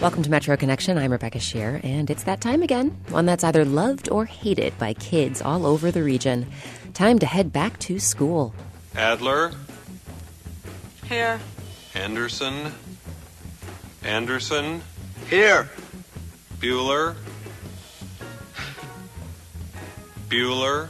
[0.00, 0.96] Welcome to Metro Connection.
[0.96, 2.96] I'm Rebecca Sheir, and it's that time again.
[3.10, 6.46] One that's either loved or hated by kids all over the region.
[6.94, 8.54] Time to head back to school.
[8.96, 9.52] Adler,
[11.04, 11.38] Here.
[11.94, 12.72] Anderson,
[14.02, 14.80] Anderson,
[15.28, 15.68] Here.
[16.60, 17.14] Bueller,
[20.30, 20.88] Bueller,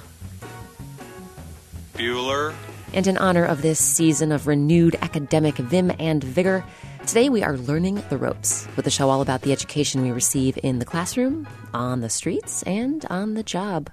[1.95, 2.55] Bueller.
[2.93, 6.65] And in honor of this season of renewed academic vim and vigor,
[7.11, 10.57] today we are learning the ropes with a show all about the education we receive
[10.63, 13.91] in the classroom, on the streets, and on the job.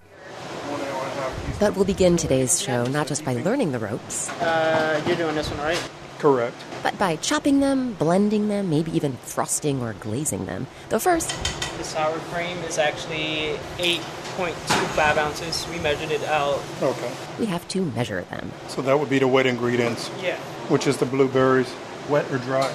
[1.59, 5.49] But we'll begin today's show not just by learning the ropes, Uh, you're doing this
[5.49, 5.81] one, right?
[6.19, 6.55] Correct.
[6.83, 10.67] but by chopping them, blending them, maybe even frosting or glazing them.
[10.89, 11.33] Though first,
[11.79, 15.65] The sour cream is actually 8.25 ounces.
[15.71, 16.59] We measured it out.
[16.83, 17.11] Okay.
[17.39, 18.51] we have to measure them.
[18.67, 20.37] So that would be the wet ingredients, Yeah.
[20.69, 21.67] which is the blueberries,
[22.09, 22.69] wet or dry.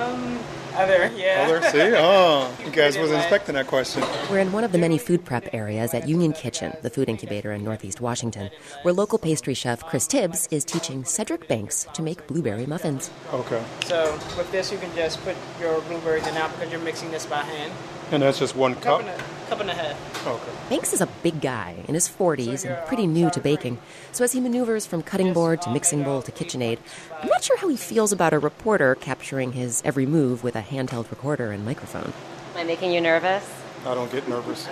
[0.00, 0.38] Um,
[0.74, 1.46] other, yeah.
[1.46, 1.78] Other, see?
[1.96, 4.02] Oh, you guys Pretty wasn't expecting that question.
[4.30, 7.52] We're in one of the many food prep areas at Union Kitchen, the food incubator
[7.52, 8.50] in Northeast Washington,
[8.82, 13.10] where local pastry chef Chris Tibbs is teaching Cedric Banks to make blueberry muffins.
[13.32, 13.62] Okay.
[13.84, 17.26] So with this, you can just put your blueberries in now because you're mixing this
[17.26, 17.72] by hand.
[18.12, 19.00] And that's just one Cup cup?
[19.02, 20.26] and a, cup and a half.
[20.26, 20.52] Okay.
[20.68, 23.78] Banks is a big guy in his 40s and pretty new to baking,
[24.10, 26.78] so as he maneuvers from cutting board to oh mixing bowl to KitchenAid,
[27.22, 30.62] I'm not sure how he feels about a reporter capturing his every move with a
[30.62, 32.12] handheld recorder and microphone.
[32.54, 33.48] Am I making you nervous?
[33.86, 34.68] I don't get nervous.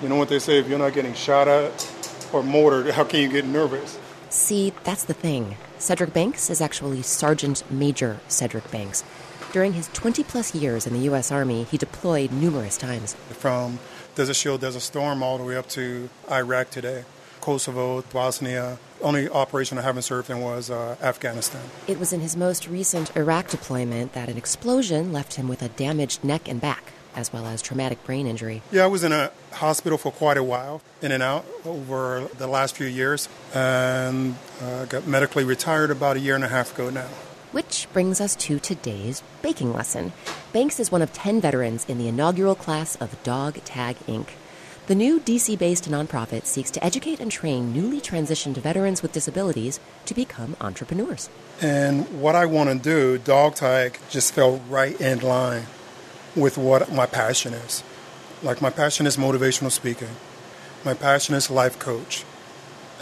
[0.00, 1.90] You know what they say, if you're not getting shot at
[2.32, 3.98] or mortared, how can you get nervous?
[4.30, 5.56] See, that's the thing.
[5.78, 9.04] Cedric Banks is actually Sergeant Major Cedric Banks.
[9.52, 11.30] During his 20 plus years in the U.S.
[11.30, 13.12] Army, he deployed numerous times.
[13.32, 13.78] From
[14.14, 17.04] Desert Shield, Desert Storm, all the way up to Iraq today,
[17.42, 18.78] Kosovo, Bosnia.
[19.02, 21.60] Only operation I haven't served in was uh, Afghanistan.
[21.86, 25.68] It was in his most recent Iraq deployment that an explosion left him with a
[25.68, 28.62] damaged neck and back, as well as traumatic brain injury.
[28.72, 32.46] Yeah, I was in a hospital for quite a while, in and out over the
[32.46, 36.88] last few years, and uh, got medically retired about a year and a half ago
[36.88, 37.08] now.
[37.52, 40.14] Which brings us to today's baking lesson.
[40.54, 44.28] Banks is one of 10 veterans in the inaugural class of Dog Tag Inc.
[44.86, 49.80] The new DC based nonprofit seeks to educate and train newly transitioned veterans with disabilities
[50.06, 51.28] to become entrepreneurs.
[51.60, 55.66] And what I want to do, dog tag, just fell right in line
[56.34, 57.84] with what my passion is.
[58.42, 60.16] Like, my passion is motivational speaking,
[60.86, 62.24] my passion is life coach,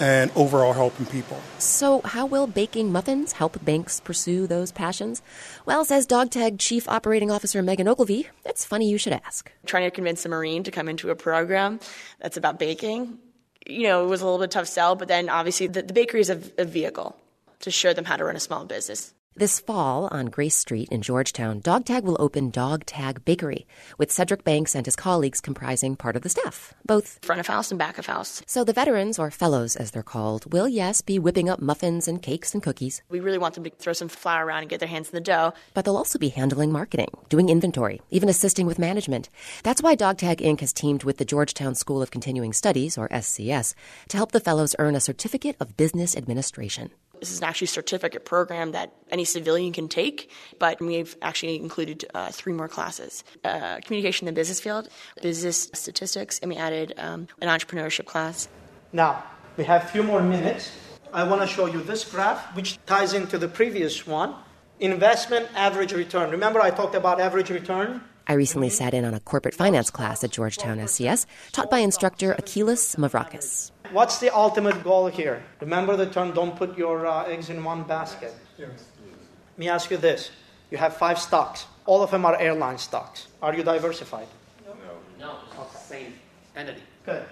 [0.00, 1.40] and overall helping people.
[1.58, 5.22] So, how will baking muffins help Banks pursue those passions?
[5.66, 9.52] Well, says DogTag Chief Operating Officer Megan Ogilvy, it's funny you should ask.
[9.66, 11.80] trying to convince a Marine to come into a program
[12.20, 13.18] that's about baking.
[13.66, 16.20] You know, it was a little bit tough sell, but then obviously the, the bakery
[16.20, 17.16] is a, a vehicle
[17.60, 19.12] to show them how to run a small business.
[19.36, 23.64] This fall on Grace Street in Georgetown, Dogtag will open Dog Tag Bakery,
[23.96, 27.20] with Cedric Banks and his colleagues comprising part of the staff, both.
[27.22, 28.42] Front of house and back of house.
[28.46, 32.20] So the veterans, or fellows as they're called, will, yes, be whipping up muffins and
[32.20, 34.88] cakes and cookies, We really want them to throw some flour around and get their
[34.88, 35.52] hands in the dough.
[35.74, 39.28] but they'll also be handling marketing, doing inventory, even assisting with management.
[39.62, 40.58] That's why Dog Tag Inc.
[40.58, 43.74] has teamed with the Georgetown School of Continuing Studies, or SCS,
[44.08, 46.91] to help the fellows earn a certificate of business administration.
[47.20, 52.06] This is an actually certificate program that any civilian can take, but we've actually included
[52.14, 54.88] uh, three more classes uh, communication in the business field,
[55.22, 58.48] business statistics, and we added um, an entrepreneurship class.
[58.92, 59.22] Now,
[59.56, 60.72] we have a few more minutes.
[61.12, 64.34] I want to show you this graph, which ties into the previous one.
[64.78, 66.30] Investment average return.
[66.30, 68.00] Remember, I talked about average return?
[68.30, 72.32] I recently sat in on a corporate finance class at Georgetown SCS, taught by instructor
[72.38, 73.72] Akilis Mavrakis.
[73.91, 75.42] What's the ultimate goal here?
[75.60, 78.32] Remember the term don't put your uh, eggs in one basket.
[78.56, 78.70] Yes.
[79.00, 80.30] Let me ask you this
[80.70, 83.26] you have five stocks, all of them are airline stocks.
[83.42, 84.28] Are you diversified?
[84.64, 84.74] No,
[85.18, 85.78] No, okay.
[85.88, 86.14] same
[86.54, 86.82] entity.
[87.04, 87.24] Good.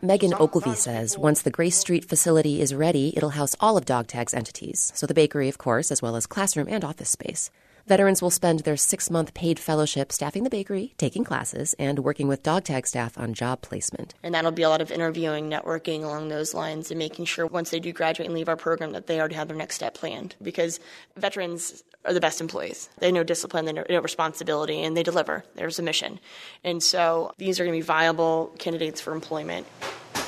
[0.00, 4.32] Megan Ogilvy says once the Grace Street facility is ready, it'll house all of DogTag's
[4.32, 7.50] entities, so the bakery, of course, as well as classroom and office space.
[7.86, 12.26] Veterans will spend their six month paid fellowship staffing the bakery, taking classes, and working
[12.26, 14.12] with DogTag staff on job placement.
[14.24, 17.70] And that'll be a lot of interviewing, networking along those lines, and making sure once
[17.70, 20.34] they do graduate and leave our program that they already have their next step planned.
[20.42, 20.80] Because
[21.16, 22.88] veterans are the best employees.
[22.98, 25.44] They know discipline, they know, know responsibility, and they deliver.
[25.54, 26.18] There's a mission.
[26.64, 29.64] And so these are going to be viable candidates for employment.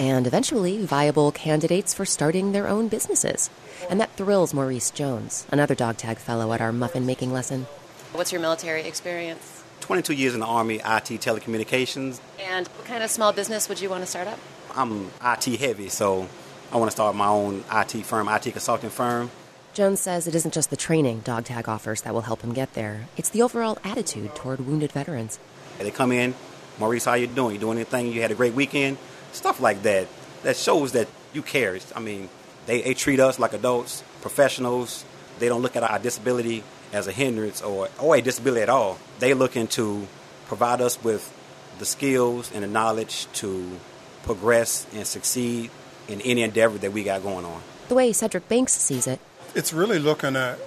[0.01, 3.51] And eventually, viable candidates for starting their own businesses.
[3.91, 7.67] And that thrills Maurice Jones, another dog tag fellow at our muffin making lesson.
[8.13, 9.65] What's your military experience?
[9.81, 12.21] 22 years in the Army, IT telecommunications.
[12.39, 14.39] And what kind of small business would you want to start up?
[14.77, 16.29] I'm IT heavy, so
[16.73, 19.31] I want to start my own IT firm, IT consulting firm.
[19.75, 22.75] Jones says it isn't just the training dog tag offers that will help him get
[22.75, 23.09] there.
[23.17, 25.39] It's the overall attitude toward wounded veterans.
[25.79, 26.35] They come in,
[26.79, 27.55] Maurice, how you doing?
[27.55, 28.13] You doing anything?
[28.13, 28.99] You had a great weekend?
[29.33, 30.07] Stuff like that.
[30.43, 31.79] That shows that you care.
[31.95, 32.29] I mean,
[32.67, 35.05] they, they treat us like adults, professionals.
[35.39, 38.99] They don't look at our disability as a hindrance or, or a disability at all.
[39.19, 40.07] They looking to
[40.47, 41.33] provide us with
[41.79, 43.79] the skills and the knowledge to
[44.23, 45.71] progress and succeed
[46.09, 47.61] in any endeavor that we got going on.
[47.89, 49.21] The way Cedric Banks sees it,
[49.55, 50.59] It's really looking at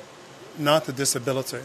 [0.58, 1.60] not the disability,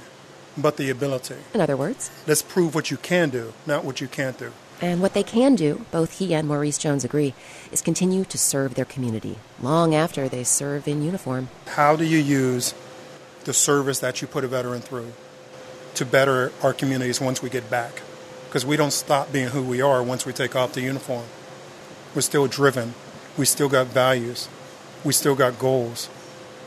[0.57, 1.37] but the ability.
[1.55, 4.53] in other words, Let's prove what you can do, not what you can't do.
[4.81, 7.35] And what they can do, both he and Maurice Jones agree,
[7.73, 11.49] is continue to serve their community long after they serve in uniform.
[11.67, 12.75] How do you use
[13.45, 15.13] the service that you put a veteran through
[15.95, 18.03] to better our communities once we get back?
[18.47, 21.25] Because we don't stop being who we are once we take off the uniform.
[22.15, 22.95] We're still driven.
[23.37, 24.49] We still got values.
[25.05, 26.09] We still got goals.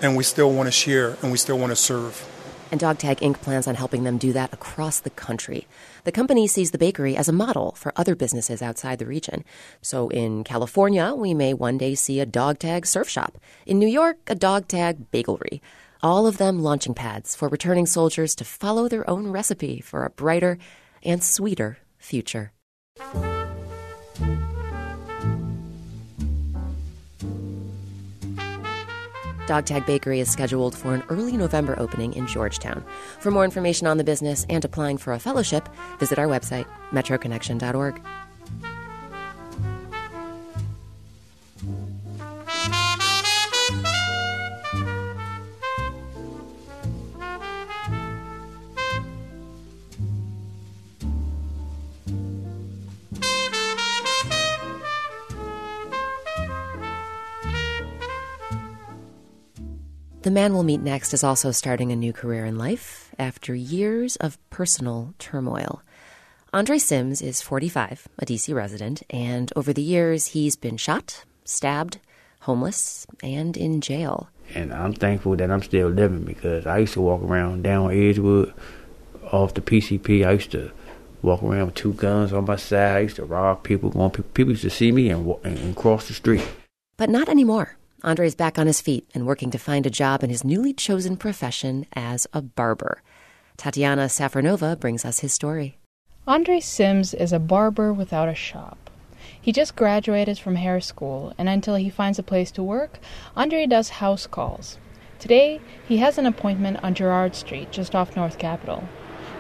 [0.02, 2.29] And we still want to share and we still want to serve.
[2.71, 3.42] And Dog Tag Inc.
[3.42, 5.68] plans on helping them do that across the country.
[6.04, 9.44] The company sees the bakery as a model for other businesses outside the region.
[9.81, 13.39] So in California, we may one day see a dog tag surf shop.
[13.66, 15.62] In New York, a dog tag bagelry.
[16.01, 20.10] All of them launching pads for returning soldiers to follow their own recipe for a
[20.12, 20.57] brighter
[21.04, 22.54] and sweeter future.
[29.50, 32.86] Dog Tag Bakery is scheduled for an early November opening in Georgetown.
[33.19, 35.68] For more information on the business and applying for a fellowship,
[36.00, 38.00] visit our website, metroconnection.org.
[60.30, 64.16] The man we'll meet next is also starting a new career in life after years
[64.18, 65.81] of personal turmoil.
[66.54, 71.98] Andre Sims is 45, a DC resident, and over the years he's been shot, stabbed,
[72.42, 74.30] homeless, and in jail.
[74.54, 78.54] And I'm thankful that I'm still living because I used to walk around down Edgewood
[79.31, 80.28] off the PCP.
[80.28, 80.72] I used to
[81.24, 82.98] walk around with two guns on my side.
[82.98, 83.90] I used to rob people.
[83.90, 86.48] Going, people used to see me and, and, and cross the street.
[86.98, 87.79] But not anymore.
[88.01, 91.18] Andre's back on his feet and working to find a job in his newly chosen
[91.18, 93.01] profession as a barber.
[93.57, 95.78] Tatiana Safronova brings us his story.
[96.25, 98.90] Andre Sims is a barber without a shop.
[99.42, 103.00] He just graduated from hair school, and until he finds a place to work,
[103.36, 104.78] Andre does house calls.
[105.18, 108.88] Today, he has an appointment on Girard Street, just off North Capitol.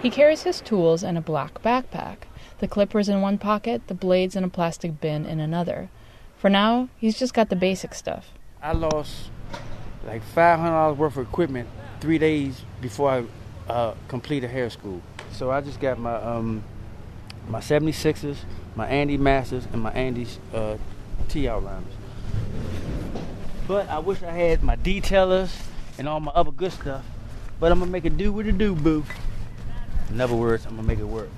[0.01, 2.23] He carries his tools in a black backpack,
[2.59, 5.89] the clippers in one pocket, the blades in a plastic bin in another.
[6.37, 8.31] For now, he's just got the basic stuff.
[8.61, 9.29] I lost
[10.05, 11.69] like five hundred dollars worth of equipment
[12.01, 15.01] three days before I uh, completed hair school.
[15.31, 16.63] So I just got my um,
[17.47, 18.37] my 76ers,
[18.75, 20.77] my Andis Masters, and my Andis uh,
[21.29, 21.83] T outliners.
[23.67, 25.55] But I wish I had my detailers
[25.97, 27.05] and all my other good stuff.
[27.61, 29.05] But I'm gonna make it do what it do, boo.
[30.09, 31.29] In other words, I'm gonna make it work.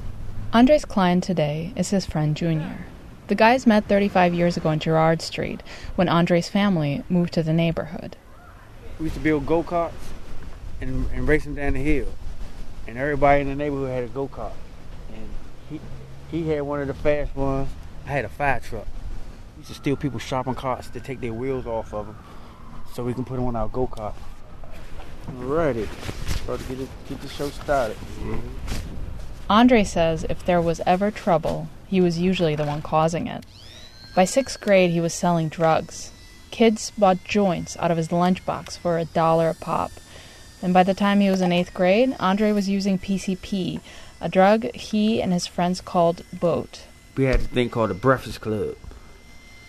[0.53, 2.85] Andre's client today is his friend Junior.
[3.31, 5.63] The guys met 35 years ago on Girard Street
[5.95, 8.17] when Andre's family moved to the neighborhood.
[8.99, 9.93] We used to build go karts
[10.81, 12.09] and, and race them down the hill.
[12.87, 14.51] And everybody in the neighborhood had a go kart.
[15.13, 15.29] And
[15.69, 15.79] he
[16.29, 17.69] he had one of the fast ones.
[18.05, 18.85] I had a fire truck.
[19.55, 22.17] We used to steal people's shopping carts to take their wheels off of them
[22.93, 24.13] so we can put them on our go kart.
[25.27, 25.87] Alrighty,
[26.43, 27.95] about to get, it, get the show started.
[29.49, 33.45] Andre says if there was ever trouble, he was usually the one causing it.
[34.15, 36.11] By sixth grade, he was selling drugs.
[36.49, 39.91] Kids bought joints out of his lunchbox for a dollar a pop.
[40.61, 43.81] And by the time he was in eighth grade, Andre was using PCP,
[44.21, 46.83] a drug he and his friends called boat.
[47.17, 48.77] We had a thing called the Breakfast Club.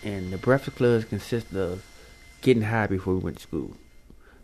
[0.01, 1.83] And the Breakfast Club consisted of
[2.41, 3.75] getting high before we went to school.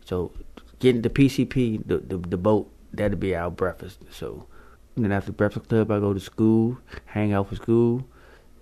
[0.04, 0.32] So
[0.80, 4.00] getting the PCP, the, the, the boat, that'd be our breakfast.
[4.10, 4.46] So
[4.96, 8.06] then after Breakfast Club, I go to school, hang out for school.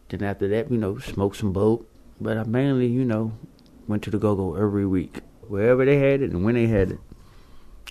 [0.09, 1.89] Then after that, you know, smoke some boat.
[2.21, 3.33] But I mainly, you know,
[3.87, 5.21] went to the go-go every week.
[5.47, 6.99] Wherever they had it and when they had it,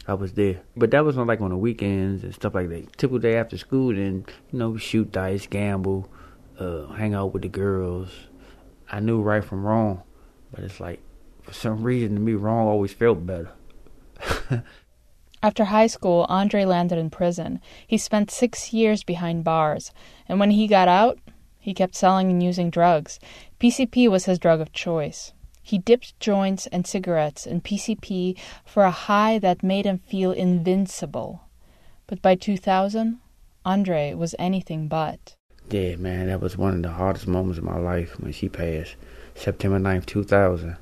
[0.08, 0.62] I was there.
[0.76, 2.98] But that was on like on the weekends and stuff like that.
[2.98, 6.10] Typical day after school, then, you know, shoot dice, gamble,
[6.60, 8.10] uh, hang out with the girls.
[8.90, 10.04] I knew right from wrong.
[10.52, 11.02] But it's like,
[11.42, 13.52] for some reason, to me, wrong always felt better.
[15.48, 17.62] After high school, Andre landed in prison.
[17.88, 19.94] He spent six years behind bars,
[20.28, 21.20] and when he got out,
[21.58, 23.18] he kept selling and using drugs.
[23.58, 25.32] PCP was his drug of choice.
[25.64, 31.44] He dipped joints and cigarettes in PCP for a high that made him feel invincible.
[32.08, 33.20] But by 2000,
[33.64, 35.38] Andre was anything but.
[35.72, 38.98] Yeah, man, that was one of the hardest moments of my life when she passed.
[39.34, 40.76] September 9th, 2000.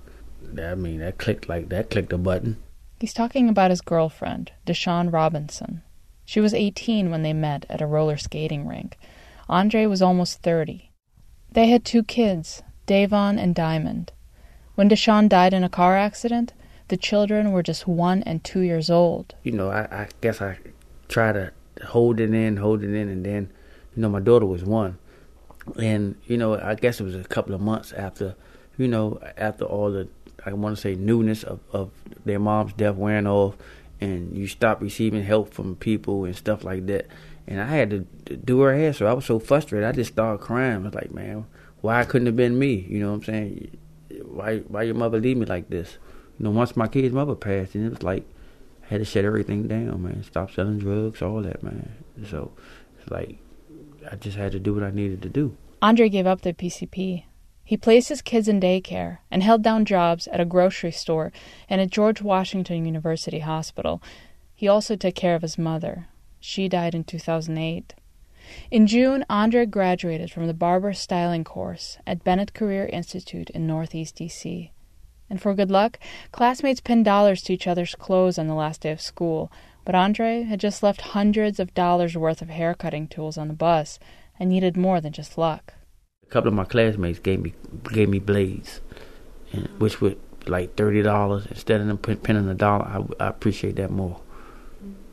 [0.57, 2.57] I mean, that clicked like that clicked a button.
[2.99, 5.81] He's talking about his girlfriend, Deshawn Robinson.
[6.23, 8.97] She was 18 when they met at a roller skating rink.
[9.49, 10.91] Andre was almost 30.
[11.51, 14.11] They had two kids, Davon and Diamond.
[14.75, 16.53] When Deshawn died in a car accident,
[16.87, 19.35] the children were just one and two years old.
[19.43, 20.57] You know, I, I guess I
[21.07, 21.51] try to
[21.83, 23.51] hold it in, hold it in, and then,
[23.95, 24.97] you know, my daughter was one.
[25.77, 28.35] And, you know, I guess it was a couple of months after,
[28.77, 30.07] you know, after all the,
[30.45, 31.91] I want to say, newness of, of
[32.23, 33.55] their mom's death wearing off,
[33.99, 37.07] and you stop receiving help from people and stuff like that.
[37.47, 39.87] And I had to do her hair, so I was so frustrated.
[39.87, 40.75] I just started crying.
[40.75, 41.45] I was like, man,
[41.81, 42.85] why couldn't have been me?
[42.89, 43.77] You know what I'm saying?
[44.23, 45.97] Why why your mother leave me like this?
[46.39, 48.25] You know, once my kid's mother passed, and it was like
[48.83, 50.23] I had to shut everything down, man.
[50.23, 51.91] Stop selling drugs, all that, man.
[52.29, 52.51] So
[52.99, 53.37] it's like
[54.11, 55.55] I just had to do what I needed to do.
[55.81, 57.25] Andre gave up the PCP.
[57.67, 61.31] He placed his kids in daycare and held down jobs at a grocery store
[61.67, 64.03] and at George Washington University Hospital.
[64.53, 66.07] He also took care of his mother.
[66.39, 67.95] She died in 2008.
[68.69, 74.17] In June, Andre graduated from the barber styling course at Bennett Career Institute in Northeast
[74.17, 74.69] DC.
[75.27, 75.97] And for good luck,
[76.31, 79.51] classmates pinned dollars to each other's clothes on the last day of school,
[79.83, 83.97] but Andre had just left hundreds of dollars worth of haircutting tools on the bus
[84.39, 85.73] and needed more than just luck.
[86.27, 87.53] A couple of my classmates gave me
[87.93, 88.81] gave me blades,
[89.51, 90.15] and, which were
[90.47, 92.85] like thirty dollars instead of them pinning a dollar.
[92.85, 94.19] I, I appreciate that more.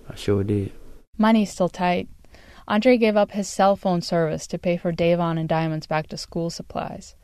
[0.09, 0.73] I sure did.
[1.19, 2.09] Money's still tight.
[2.67, 6.17] Andre gave up his cell phone service to pay for Davon and Diamond's back to
[6.17, 7.15] school supplies.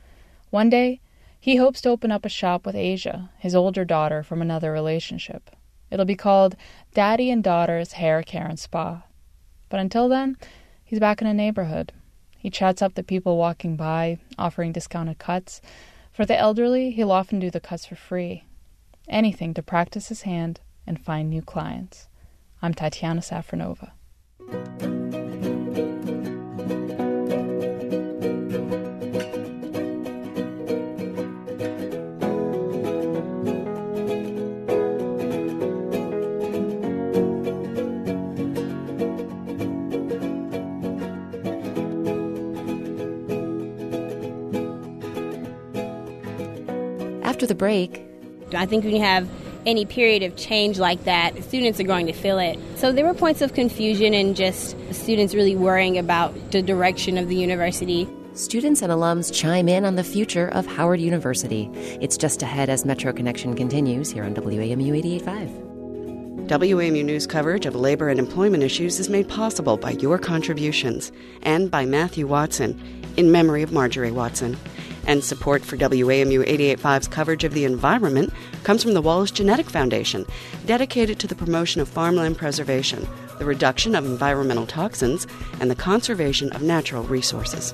[0.50, 1.00] One day,
[1.40, 5.50] he hopes to open up a shop with Asia, his older daughter from another relationship.
[5.90, 6.56] It'll be called
[6.92, 9.04] Daddy and Daughter's Hair Care and Spa.
[9.68, 10.36] But until then,
[10.84, 11.92] he's back in a neighborhood.
[12.38, 15.60] He chats up the people walking by, offering discounted cuts.
[16.12, 18.44] For the elderly, he'll often do the cuts for free.
[19.08, 22.08] Anything to practice his hand and find new clients.
[22.62, 23.90] I'm Tatiana Safronova.
[47.38, 48.04] After the break,
[48.52, 49.30] I think when you have
[49.64, 52.58] any period of change like that, students are going to feel it.
[52.74, 57.28] So there were points of confusion and just students really worrying about the direction of
[57.28, 58.08] the university.
[58.34, 61.70] Students and alums chime in on the future of Howard University.
[62.00, 65.48] It's just ahead as Metro Connection continues here on WAMU 885.
[66.48, 71.70] WAMU News coverage of labor and employment issues is made possible by your contributions and
[71.70, 72.76] by Matthew Watson,
[73.16, 74.56] in memory of Marjorie Watson.
[75.08, 78.30] And support for WAMU 885's coverage of the environment
[78.62, 80.26] comes from the Wallace Genetic Foundation,
[80.66, 85.26] dedicated to the promotion of farmland preservation, the reduction of environmental toxins,
[85.60, 87.72] and the conservation of natural resources.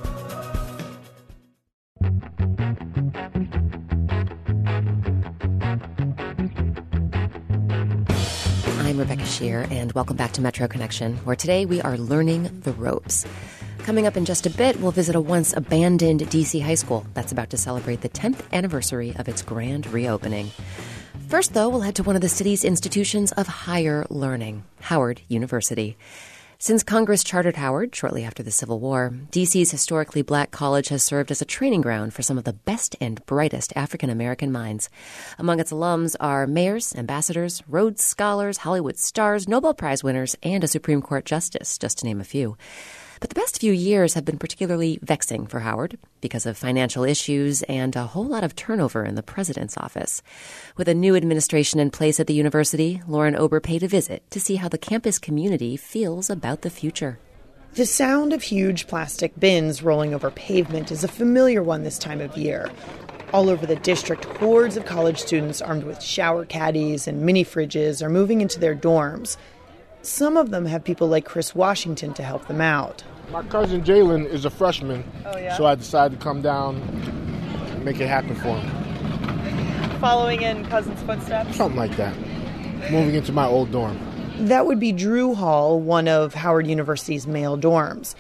[8.79, 12.75] I'm Rebecca Sheir, and welcome back to Metro Connection, where today we are learning the
[12.75, 13.27] ropes.
[13.85, 17.33] Coming up in just a bit, we'll visit a once abandoned DC high school that's
[17.33, 20.51] about to celebrate the 10th anniversary of its grand reopening.
[21.29, 25.99] First, though, we'll head to one of the city's institutions of higher learning, Howard University.
[26.57, 31.31] Since Congress chartered Howard shortly after the Civil War, DC's historically black college has served
[31.31, 34.89] as a training ground for some of the best and brightest African American minds.
[35.39, 40.69] Among its alums are mayors, ambassadors, Rhodes Scholars, Hollywood stars, Nobel Prize winners, and a
[40.69, 42.57] Supreme Court justice, just to name a few.
[43.25, 47.63] But the past few years have been particularly vexing for Howard because of financial issues
[47.63, 50.21] and a whole lot of turnover in the president's office.
[50.77, 54.39] With a new administration in place at the university, Lauren Ober paid a visit to
[54.39, 57.19] see how the campus community feels about the future.
[57.73, 62.21] The sound of huge plastic bins rolling over pavement is a familiar one this time
[62.21, 62.71] of year.
[63.33, 68.03] All over the district, hordes of college students armed with shower caddies and mini fridges
[68.03, 69.39] are moving into their dorms.
[70.05, 73.03] Some of them have people like Chris Washington to help them out.
[73.31, 75.57] My cousin Jalen is a freshman, oh, yeah?
[75.57, 80.01] so I decided to come down and make it happen for him.
[80.01, 81.57] Following in cousin's footsteps?
[81.57, 82.15] Something like that.
[82.91, 83.99] Moving into my old dorm.
[84.41, 88.15] That would be Drew Hall, one of Howard University's male dorms.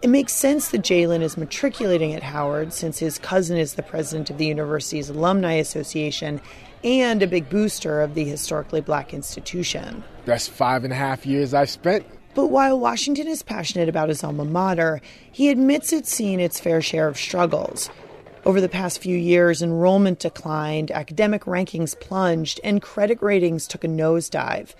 [0.00, 4.30] It makes sense that Jalen is matriculating at Howard since his cousin is the president
[4.30, 6.40] of the university's Alumni Association
[6.82, 10.02] and a big booster of the historically black institution.
[10.24, 12.04] Best five and a half years I've spent.
[12.34, 15.00] But while Washington is passionate about his alma mater,
[15.32, 17.90] he admits it's seen its fair share of struggles.
[18.44, 23.88] Over the past few years, enrollment declined, academic rankings plunged, and credit ratings took a
[23.88, 24.74] nosedive.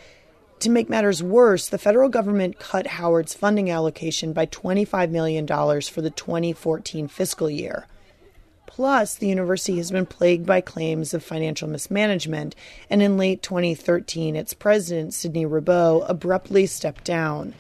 [0.61, 6.03] To make matters worse, the federal government cut Howard's funding allocation by $25 million for
[6.03, 7.87] the 2014 fiscal year.
[8.71, 12.55] Plus, the university has been plagued by claims of financial mismanagement,
[12.89, 17.53] and in late 2013, its president, Sidney Ribeau, abruptly stepped down.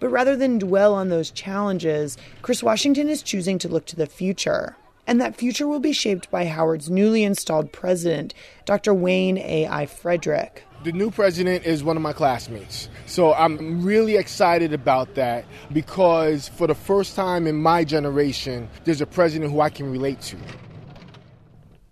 [0.00, 4.06] But rather than dwell on those challenges, Chris Washington is choosing to look to the
[4.06, 4.76] future.
[5.06, 8.32] And that future will be shaped by Howard's newly installed president,
[8.64, 8.94] Dr.
[8.94, 9.84] Wayne A.I.
[9.84, 12.88] Frederick the new president is one of my classmates.
[13.06, 19.00] So I'm really excited about that because for the first time in my generation, there's
[19.00, 20.36] a president who I can relate to.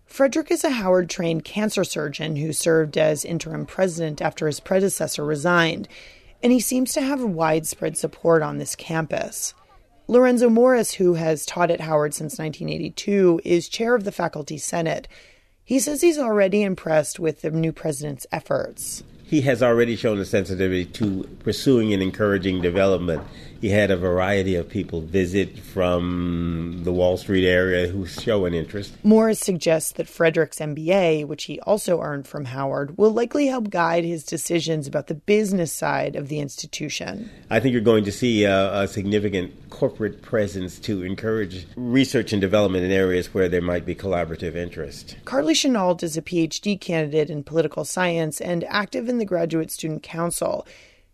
[0.06, 5.24] Frederick is a Howard trained cancer surgeon who served as interim president after his predecessor
[5.24, 5.88] resigned,
[6.40, 9.54] and he seems to have widespread support on this campus.
[10.06, 15.08] Lorenzo Morris, who has taught at Howard since 1982, is chair of the faculty senate
[15.64, 19.02] he says he's already impressed with the new president's efforts.
[19.24, 23.22] He has already shown a sensitivity to pursuing and encouraging development
[23.64, 28.52] he had a variety of people visit from the Wall Street area who show an
[28.52, 28.92] interest.
[29.02, 34.04] Morris suggests that Frederick's MBA, which he also earned from Howard, will likely help guide
[34.04, 37.30] his decisions about the business side of the institution.
[37.48, 42.42] I think you're going to see a, a significant corporate presence to encourage research and
[42.42, 45.16] development in areas where there might be collaborative interest.
[45.24, 50.02] Carly Chenault is a PhD candidate in political science and active in the Graduate Student
[50.02, 50.66] Council.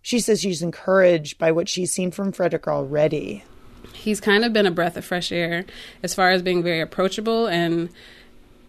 [0.02, 3.45] She says she's encouraged by what she's seen from Frederick already.
[3.92, 5.64] He's kind of been a breath of fresh air
[6.02, 7.90] as far as being very approachable and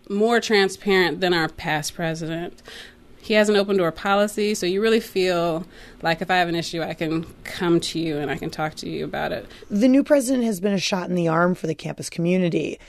[0.09, 2.61] more transparent than our past president.
[3.21, 5.65] He has an open door policy, so you really feel
[6.01, 8.75] like if I have an issue, I can come to you and I can talk
[8.75, 9.45] to you about it.
[9.69, 12.79] The new president has been a shot in the arm for the campus community.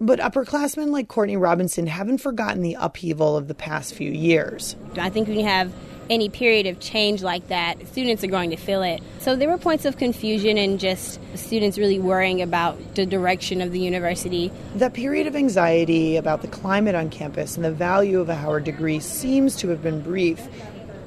[0.00, 4.76] But upperclassmen like Courtney Robinson haven't forgotten the upheaval of the past few years.
[4.96, 5.72] I think when you have
[6.08, 9.02] any period of change like that, students are going to feel it.
[9.18, 13.72] So there were points of confusion and just students really worrying about the direction of
[13.72, 14.52] the university.
[14.76, 18.64] That period of anxiety about the climate on campus and the value of a Howard
[18.64, 20.46] degree seems to have been brief.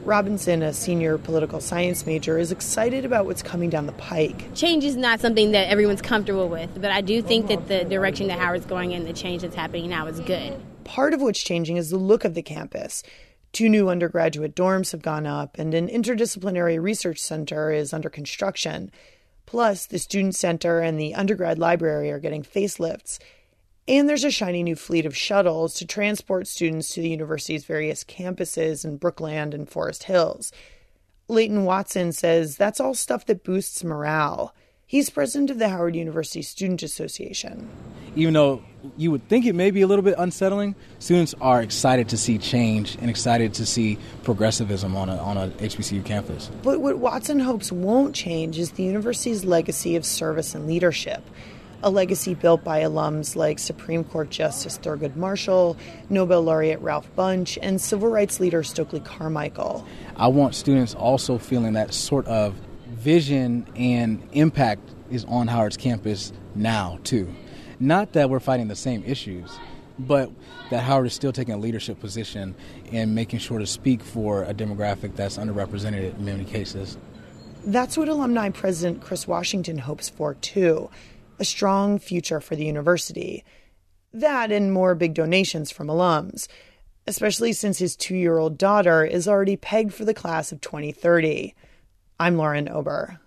[0.04, 4.54] Robinson, a senior political science major, is excited about what's coming down the pike.
[4.56, 8.28] Change is not something that everyone's comfortable with, but I do think that the direction
[8.28, 10.60] that Howard's going in, the change that's happening now, is good.
[10.84, 13.04] Part of what's changing is the look of the campus.
[13.54, 18.92] Two new undergraduate dorms have gone up, and an interdisciplinary research center is under construction.
[19.46, 23.20] Plus, the student center and the undergrad library are getting facelifts.
[23.88, 28.04] And there's a shiny new fleet of shuttles to transport students to the university's various
[28.04, 30.52] campuses in Brookland and Forest Hills.
[31.28, 34.54] Leighton Watson says that's all stuff that boosts morale.
[34.86, 37.70] He's president of the Howard University Student Association.
[38.17, 38.62] Even though
[38.98, 42.38] you would think it may be a little bit unsettling, students are excited to see
[42.38, 46.52] change and excited to see progressivism on a, on a HBCU campus.
[46.62, 51.24] But what Watson hopes won't change is the university's legacy of service and leadership.
[51.84, 55.76] A legacy built by alums like Supreme Court Justice Thurgood Marshall,
[56.10, 59.88] Nobel laureate Ralph Bunche, and civil rights leader Stokely Carmichael.
[60.15, 62.54] I want students also feeling that sort of
[62.88, 67.34] vision and impact is on Howard's campus now, too.
[67.80, 69.58] Not that we're fighting the same issues,
[69.98, 70.30] but
[70.70, 72.54] that Howard is still taking a leadership position
[72.91, 77.00] and making sure to speak for a demographic that's underrepresented in many cases.
[77.65, 80.91] That's what alumni president Chris Washington hopes for, too
[81.42, 83.44] a strong future for the university.
[84.14, 86.48] That and more big donations from alums,
[87.08, 91.56] especially since his two year old daughter is already pegged for the class of 2030.
[92.20, 93.20] I'm Lauren Ober.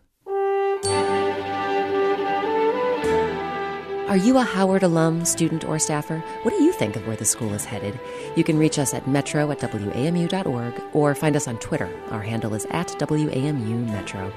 [4.08, 6.18] Are you a Howard alum, student, or staffer?
[6.44, 7.98] What do you think of where the school is headed?
[8.36, 11.90] You can reach us at metro at wamu.org or find us on Twitter.
[12.10, 14.32] Our handle is at WAMU Metro.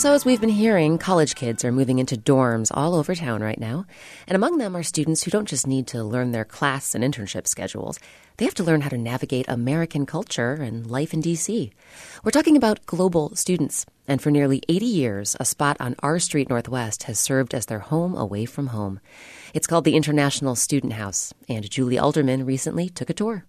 [0.00, 3.60] So, as we've been hearing, college kids are moving into dorms all over town right
[3.60, 3.84] now.
[4.26, 7.46] And among them are students who don't just need to learn their class and internship
[7.46, 8.00] schedules,
[8.38, 11.70] they have to learn how to navigate American culture and life in D.C.
[12.24, 13.84] We're talking about global students.
[14.08, 17.80] And for nearly 80 years, a spot on R Street Northwest has served as their
[17.80, 19.00] home away from home.
[19.52, 23.44] It's called the International Student House, and Julie Alderman recently took a tour.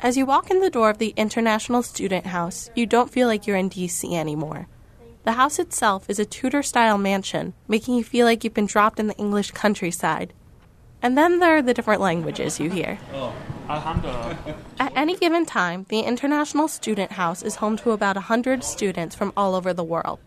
[0.00, 3.46] As you walk in the door of the International Student House, you don't feel like
[3.46, 4.66] you're in DC anymore.
[5.24, 8.98] The house itself is a Tudor style mansion, making you feel like you've been dropped
[8.98, 10.32] in the English countryside.
[11.00, 12.98] And then there are the different languages you hear.
[13.12, 13.32] Oh,
[14.80, 19.32] At any given time, the International Student House is home to about 100 students from
[19.36, 20.18] all over the world.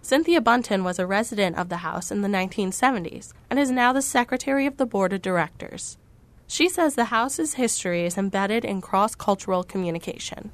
[0.00, 4.00] Cynthia Bunton was a resident of the house in the 1970s and is now the
[4.00, 5.98] secretary of the board of directors.
[6.46, 10.50] She says the house's history is embedded in cross cultural communication.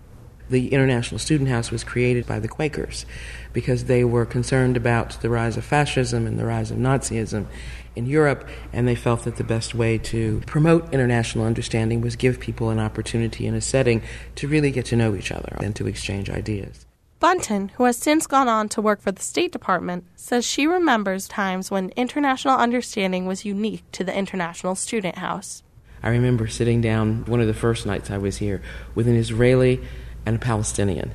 [0.51, 3.07] The International Student House was created by the Quakers
[3.53, 7.47] because they were concerned about the rise of fascism and the rise of Nazism
[7.97, 12.41] in Europe, and they felt that the best way to promote international understanding was give
[12.41, 14.03] people an opportunity in a setting
[14.35, 16.87] to really get to know each other and to exchange ideas.
[17.21, 21.27] Bunton, who has since gone on to work for the State Department, says she remembers
[21.27, 25.63] times when international understanding was unique to the International Student House.
[26.03, 28.61] I remember sitting down one of the first nights I was here
[28.95, 29.81] with an Israeli
[30.27, 31.13] and a Palestinian,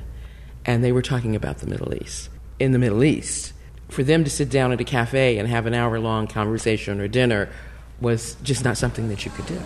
[0.64, 2.28] and they were talking about the Middle East.
[2.58, 3.52] In the Middle East,
[3.88, 7.08] for them to sit down at a cafe and have an hour long conversation or
[7.08, 7.48] dinner
[8.00, 9.60] was just not something that you could do.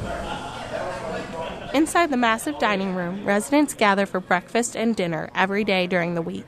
[1.75, 6.23] Inside the massive dining room, residents gather for breakfast and dinner every day during the
[6.23, 6.47] week.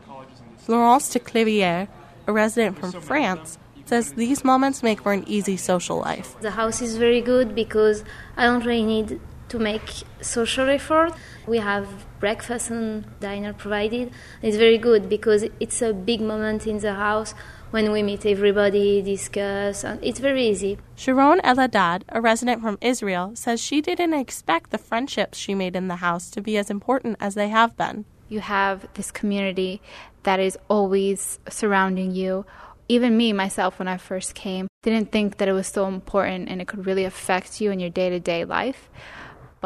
[0.69, 1.89] Laurence de Clivière,
[2.27, 6.37] a resident from France, says these moments make for an easy social life.
[6.41, 8.05] The house is very good because
[8.37, 11.13] I don't really need to make social effort.
[11.47, 14.11] We have breakfast and dinner provided.
[14.43, 17.35] It's very good because it's a big moment in the house
[17.71, 20.79] when we meet everybody, discuss, and it's very easy.
[20.95, 25.89] Sharon Eladad, a resident from Israel, says she didn't expect the friendships she made in
[25.89, 28.05] the house to be as important as they have been.
[28.29, 29.81] You have this community
[30.23, 32.47] that is always surrounding you.
[32.89, 36.63] Even me, myself, when I first came, didn't think that it was so important and
[36.63, 38.89] it could really affect you in your day to day life.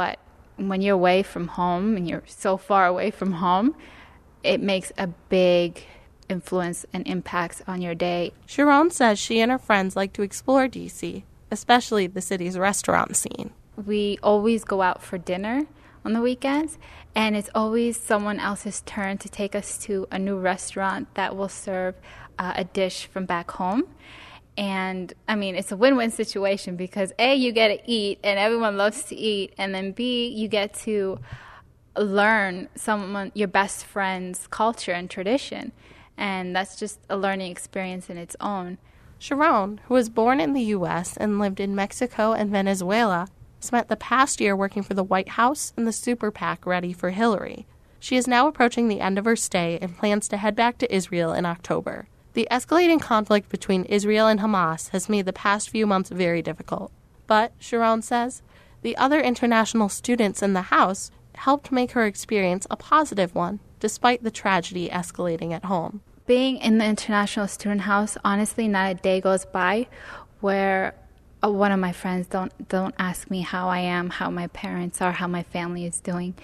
[0.01, 0.19] But
[0.57, 3.77] when you're away from home and you're so far away from home,
[4.43, 5.85] it makes a big
[6.27, 8.33] influence and impacts on your day.
[8.47, 13.51] Sharon says she and her friends like to explore DC, especially the city's restaurant scene.
[13.77, 15.67] We always go out for dinner
[16.03, 16.79] on the weekends,
[17.15, 21.51] and it's always someone else's turn to take us to a new restaurant that will
[21.51, 21.95] serve
[22.39, 23.85] uh, a dish from back home.
[24.61, 28.39] And I mean, it's a win win situation because A, you get to eat, and
[28.39, 31.19] everyone loves to eat, and then B, you get to
[31.97, 35.73] learn someone, your best friend's culture and tradition.
[36.19, 38.77] And that's just a learning experience in its own.
[39.19, 41.17] Sharon, who was born in the U.S.
[41.17, 43.29] and lived in Mexico and Venezuela,
[43.61, 47.11] spent the past year working for the White House and the super PAC Ready for
[47.11, 47.67] Hillary.
[47.99, 50.95] She is now approaching the end of her stay and plans to head back to
[50.95, 52.09] Israel in October.
[52.33, 56.93] The escalating conflict between Israel and Hamas has made the past few months very difficult.
[57.27, 58.43] But, Sharon says,
[58.83, 64.23] the other international students in the house helped make her experience a positive one, despite
[64.23, 66.03] the tragedy escalating at home.
[66.27, 69.89] Being in the International Student House, honestly, not a day goes by
[70.41, 70.95] where
[71.43, 75.03] uh, one of my friends don't don't ask me how I am, how my parents
[75.03, 76.35] are, how my family is doing.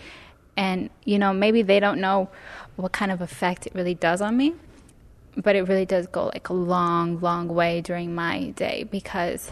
[0.57, 2.29] And you know, maybe they don't know
[2.77, 4.55] what kind of effect it really does on me,
[5.37, 9.51] but it really does go like a long, long way during my day because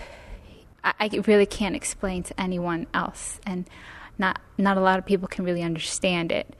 [0.83, 3.69] I, I really can't explain to anyone else, and
[4.19, 6.55] not not a lot of people can really understand it.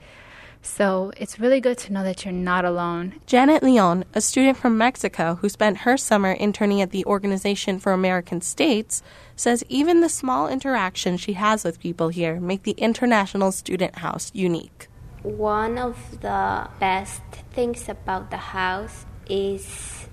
[0.61, 3.21] So it's really good to know that you're not alone.
[3.27, 7.91] Janet Leon, a student from Mexico who spent her summer interning at the Organization for
[7.91, 9.03] American States,
[9.35, 14.31] says even the small interactions she has with people here make the International Student House
[14.33, 14.87] unique.
[15.21, 17.21] One of the best
[17.53, 20.07] things about the house is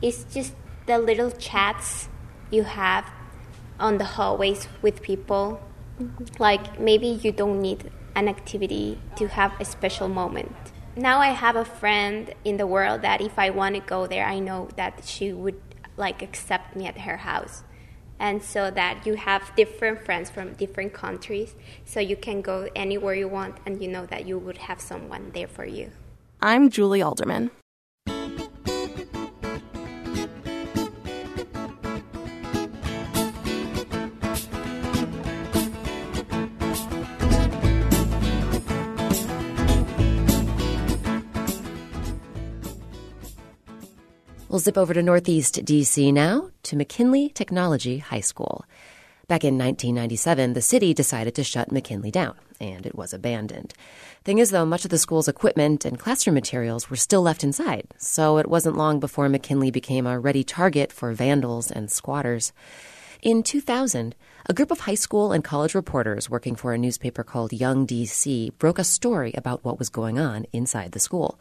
[0.00, 0.54] is just
[0.86, 2.08] the little chats
[2.50, 3.04] you have
[3.78, 5.60] on the hallways with people.
[6.00, 6.24] Mm-hmm.
[6.38, 10.54] Like maybe you don't need an activity to have a special moment.
[10.96, 14.26] Now I have a friend in the world that if I want to go there,
[14.26, 15.60] I know that she would
[15.96, 17.62] like accept me at her house.
[18.20, 23.14] And so that you have different friends from different countries, so you can go anywhere
[23.14, 25.92] you want and you know that you would have someone there for you.
[26.42, 27.52] I'm Julie Alderman.
[44.58, 46.10] We'll zip over to Northeast D.C.
[46.10, 48.64] now to McKinley Technology High School.
[49.28, 53.72] Back in 1997, the city decided to shut McKinley down, and it was abandoned.
[54.24, 57.86] Thing is, though, much of the school's equipment and classroom materials were still left inside,
[57.98, 62.52] so it wasn't long before McKinley became a ready target for vandals and squatters.
[63.22, 64.16] In 2000,
[64.46, 68.58] a group of high school and college reporters working for a newspaper called Young DC
[68.58, 71.38] broke a story about what was going on inside the school.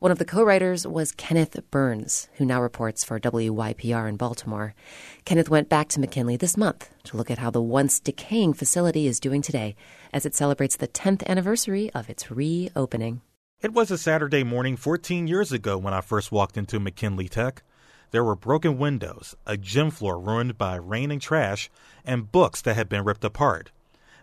[0.00, 4.76] One of the co writers was Kenneth Burns, who now reports for WYPR in Baltimore.
[5.24, 9.08] Kenneth went back to McKinley this month to look at how the once decaying facility
[9.08, 9.74] is doing today
[10.12, 13.22] as it celebrates the 10th anniversary of its reopening.
[13.60, 17.64] It was a Saturday morning 14 years ago when I first walked into McKinley Tech.
[18.12, 21.70] There were broken windows, a gym floor ruined by rain and trash,
[22.04, 23.72] and books that had been ripped apart.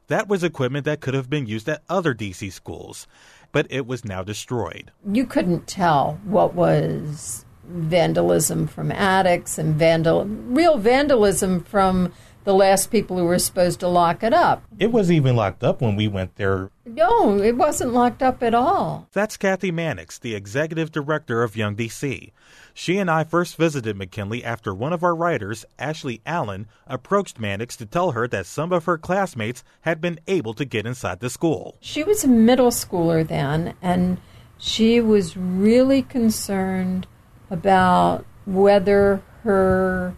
[0.07, 3.07] That was equipment that could have been used at other DC schools,
[3.55, 4.91] but it was now destroyed.
[5.09, 12.11] You couldn't tell what was vandalism from attics and vandal real vandalism from
[12.45, 14.63] the last people who were supposed to lock it up.
[14.79, 16.69] It was even locked up when we went there.
[16.85, 19.09] No, it wasn't locked up at all.
[19.11, 22.31] That's Kathy Mannix, the executive director of Young DC.
[22.73, 27.75] She and I first visited McKinley after one of our writers, Ashley Allen, approached Mannix
[27.77, 31.29] to tell her that some of her classmates had been able to get inside the
[31.29, 31.77] school.
[31.81, 34.19] She was a middle schooler then, and
[34.57, 37.07] she was really concerned
[37.49, 40.15] about whether her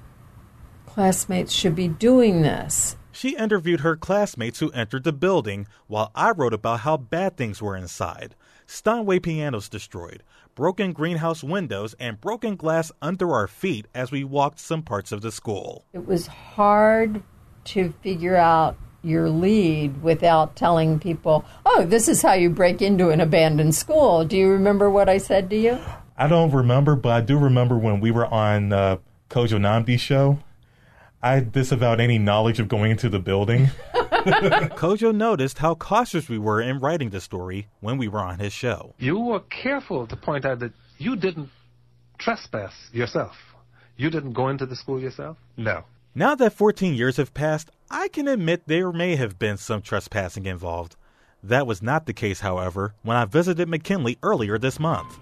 [0.97, 2.97] classmates should be doing this.
[3.11, 7.61] She interviewed her classmates who entered the building, while I wrote about how bad things
[7.61, 8.33] were inside.
[8.65, 10.23] Steinway pianos destroyed,
[10.55, 15.21] broken greenhouse windows, and broken glass under our feet as we walked some parts of
[15.21, 15.85] the school.
[15.93, 17.21] It was hard
[17.65, 23.11] to figure out your lead without telling people, oh, this is how you break into
[23.11, 24.25] an abandoned school.
[24.25, 25.77] Do you remember what I said to you?
[26.17, 28.97] I don't remember, but I do remember when we were on uh,
[29.29, 30.39] Kojo Nnamdi show.
[31.21, 33.69] I disavowed any knowledge of going into the building.
[33.93, 38.53] Kojo noticed how cautious we were in writing the story when we were on his
[38.53, 38.93] show.
[38.99, 41.49] You were careful to point out that you didn't
[42.19, 43.35] trespass yourself.
[43.95, 45.37] You didn't go into the school yourself?
[45.55, 45.85] No.
[46.13, 50.45] Now that 14 years have passed, I can admit there may have been some trespassing
[50.45, 50.95] involved.
[51.41, 55.19] That was not the case, however, when I visited McKinley earlier this month.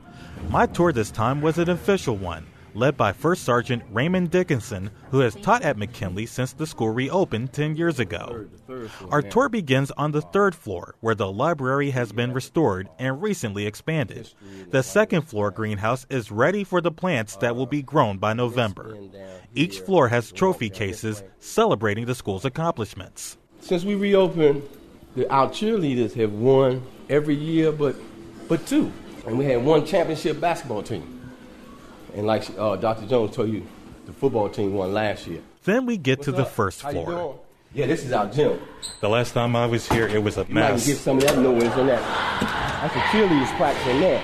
[0.50, 5.20] My tour this time was an official one led by First Sergeant Raymond Dickinson, who
[5.20, 8.46] has taught at McKinley since the school reopened 10 years ago.
[9.10, 13.66] Our tour begins on the third floor, where the library has been restored and recently
[13.66, 14.34] expanded.
[14.70, 18.98] The second floor greenhouse is ready for the plants that will be grown by November.
[19.54, 23.38] Each floor has trophy cases celebrating the school's accomplishments.
[23.62, 24.64] Since we reopened,
[25.30, 27.96] our cheerleaders have won every year but,
[28.50, 28.92] but two.
[29.26, 31.15] And we had one championship basketball team.
[32.16, 33.06] And like uh, Dr.
[33.08, 33.68] Jones told you,
[34.06, 35.42] the football team won last year.
[35.66, 36.38] Then we get What's to up?
[36.38, 37.40] the first floor.
[37.74, 38.58] Yeah, this is our gym.
[39.02, 40.88] The last time I was here, it was a you mess.
[40.88, 42.02] You get some of that noise in that.
[42.82, 44.24] That's a cheerleaders practice in there.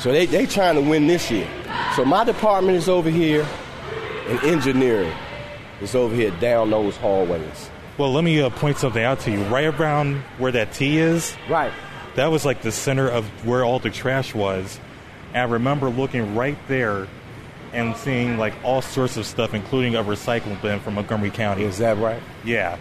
[0.00, 1.46] So they they trying to win this year.
[1.94, 3.46] So my department is over here,
[4.28, 5.12] and engineering
[5.82, 7.70] is over here down those hallways.
[7.98, 9.42] Well, let me uh, point something out to you.
[9.44, 11.72] Right around where that T is, right.
[12.14, 14.80] That was like the center of where all the trash was.
[15.36, 17.06] And I remember looking right there
[17.74, 21.64] and seeing like all sorts of stuff, including a recycling bin from Montgomery County.
[21.64, 22.22] Is that right?
[22.42, 22.78] Yeah.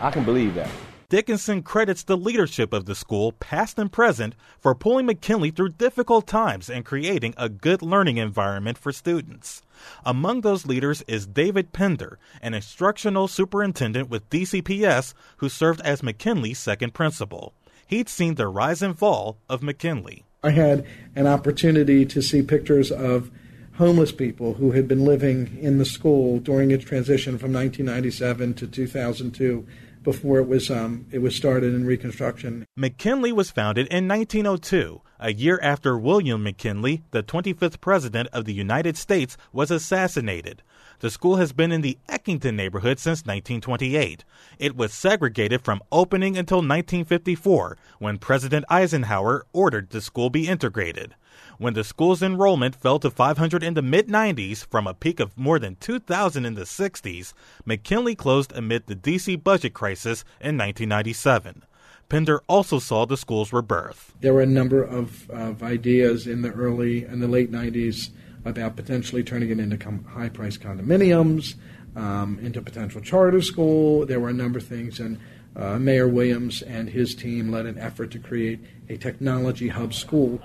[0.00, 0.68] I can believe that.
[1.10, 6.26] Dickinson credits the leadership of the school, past and present, for pulling McKinley through difficult
[6.26, 9.62] times and creating a good learning environment for students.
[10.04, 16.58] Among those leaders is David Pender, an instructional superintendent with DCPS who served as McKinley's
[16.58, 17.54] second principal.
[17.86, 20.24] He'd seen the rise and fall of McKinley.
[20.42, 23.30] I had an opportunity to see pictures of
[23.74, 28.66] homeless people who had been living in the school during its transition from 1997 to
[28.66, 29.66] 2002
[30.02, 32.66] before it was um, it was started in reconstruction.
[32.76, 38.52] McKinley was founded in 1902, a year after William McKinley, the 25th president of the
[38.52, 40.62] United States, was assassinated.
[41.02, 44.24] The school has been in the Eckington neighborhood since 1928.
[44.60, 51.16] It was segregated from opening until 1954, when President Eisenhower ordered the school be integrated.
[51.58, 55.36] When the school's enrollment fell to 500 in the mid 90s from a peak of
[55.36, 57.32] more than 2,000 in the 60s,
[57.64, 61.64] McKinley closed amid the DC budget crisis in 1997.
[62.08, 64.14] Pender also saw the school's rebirth.
[64.20, 68.10] There were a number of, of ideas in the early and the late 90s
[68.44, 71.54] about potentially turning it into com- high priced condominiums,
[71.96, 74.06] um, into potential charter school.
[74.06, 75.18] There were a number of things, and
[75.54, 80.40] uh, Mayor Williams and his team led an effort to create a technology hub school.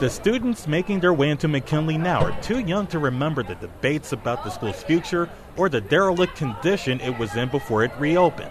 [0.00, 4.12] The students making their way into McKinley now are too young to remember the debates
[4.12, 8.50] about the school's future or the derelict condition it was in before it reopened.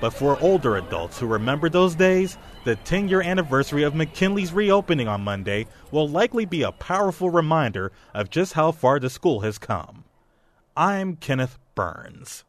[0.00, 5.08] But for older adults who remember those days, the 10 year anniversary of McKinley's reopening
[5.08, 9.58] on Monday will likely be a powerful reminder of just how far the school has
[9.58, 10.04] come.
[10.76, 12.44] I'm Kenneth Burns.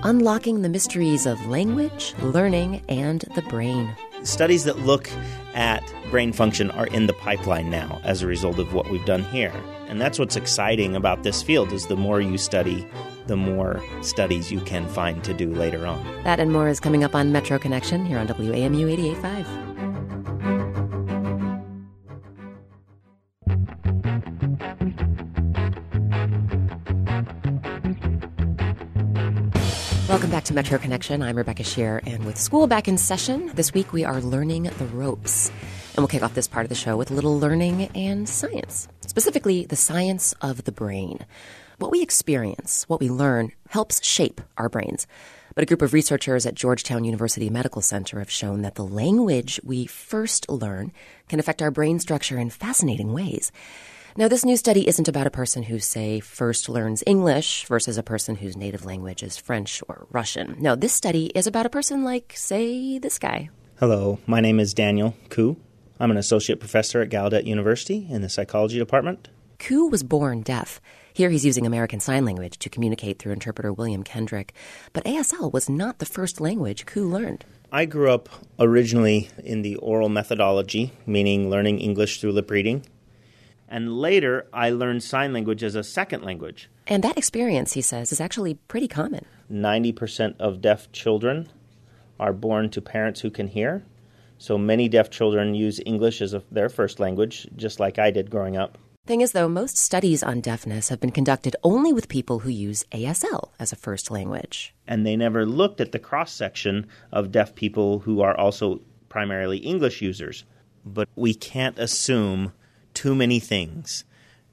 [0.09, 3.95] unlocking the mysteries of language, learning, and the brain.
[4.23, 5.07] Studies that look
[5.53, 9.23] at brain function are in the pipeline now as a result of what we've done
[9.25, 9.53] here.
[9.87, 12.87] And that's what's exciting about this field is the more you study,
[13.27, 16.03] the more studies you can find to do later on.
[16.23, 19.68] That and more is coming up on Metro Connection here on WAMU 885.
[30.49, 31.21] To Metro Connection.
[31.21, 34.85] I'm Rebecca Sheir, and with school back in session, this week we are learning the
[34.87, 35.49] ropes.
[35.89, 38.87] And we'll kick off this part of the show with a little learning and science,
[39.01, 41.23] specifically the science of the brain.
[41.77, 45.05] What we experience, what we learn, helps shape our brains.
[45.53, 49.59] But a group of researchers at Georgetown University Medical Center have shown that the language
[49.63, 50.91] we first learn
[51.27, 53.51] can affect our brain structure in fascinating ways.
[54.17, 58.03] Now, this new study isn't about a person who, say, first learns English versus a
[58.03, 60.55] person whose native language is French or Russian.
[60.59, 63.51] No, this study is about a person like, say, this guy.
[63.79, 65.57] Hello, my name is Daniel Koo.
[65.99, 69.29] I'm an associate professor at Gallaudet University in the psychology department.
[69.59, 70.81] Koo was born deaf.
[71.13, 74.53] Here he's using American Sign Language to communicate through interpreter William Kendrick.
[74.91, 77.45] But ASL was not the first language Koo learned.
[77.71, 82.85] I grew up originally in the oral methodology, meaning learning English through lip reading.
[83.71, 86.69] And later, I learned sign language as a second language.
[86.87, 89.25] And that experience, he says, is actually pretty common.
[89.51, 91.47] 90% of deaf children
[92.19, 93.83] are born to parents who can hear.
[94.39, 98.31] So many deaf children use English as a, their first language, just like I did
[98.31, 98.79] growing up.
[99.05, 102.85] Thing is, though, most studies on deafness have been conducted only with people who use
[102.91, 104.73] ASL as a first language.
[104.87, 109.57] And they never looked at the cross section of deaf people who are also primarily
[109.57, 110.43] English users.
[110.85, 112.53] But we can't assume
[112.99, 114.03] too many things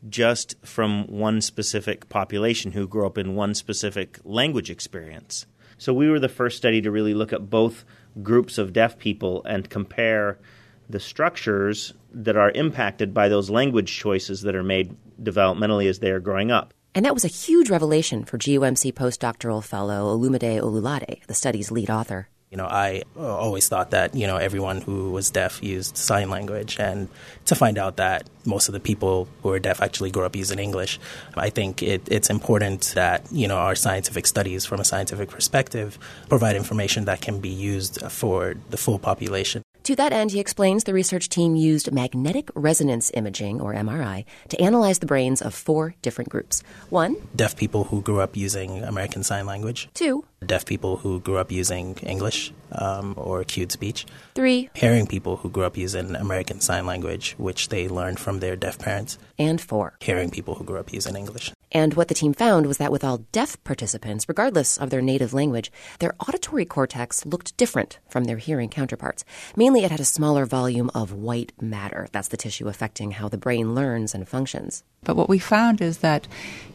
[0.09, 5.47] just from one specific population who grew up in one specific language experience.
[5.79, 7.85] So we were the first study to really look at both
[8.23, 10.39] groups of deaf people and compare
[10.89, 16.13] the structures that are impacted by those language choices that are made developmentally as they
[16.13, 16.73] are growing up.
[16.95, 21.91] And that was a huge revelation for GUMC postdoctoral fellow Olumide Olulade, the study's lead
[21.91, 22.29] author.
[22.57, 26.31] You know, I uh, always thought that, you know, everyone who was deaf used sign
[26.31, 26.79] language.
[26.81, 27.11] And
[27.45, 30.59] to find out that most of the people who are deaf actually grew up using
[30.59, 30.99] English,
[31.37, 35.99] I think it, it's important that, you know, our scientific studies from a scientific perspective
[36.31, 39.61] provide information that can be used for the full population.
[39.87, 44.61] To that end, he explains the research team used magnetic resonance imaging, or MRI, to
[44.61, 46.65] analyze the brains of four different groups.
[46.91, 49.89] One, deaf people who grew up using American Sign Language.
[49.95, 54.07] Two, deaf people who grew up using English um, or cued speech.
[54.35, 58.57] Three, hearing people who grew up using American Sign Language, which they learned from their
[58.57, 59.19] deaf parents.
[59.39, 61.53] And four, hearing people who grew up using English.
[61.77, 65.35] And what the team found was that with all deaf participants, regardless of their native
[65.35, 69.27] language, their auditory cortex looked different from their hearing counterparts.
[69.57, 72.09] Mainly, it had a smaller volume of white matter.
[72.13, 74.85] That's the tissue affecting how the brain learns and functions.
[75.05, 76.27] But what we found is that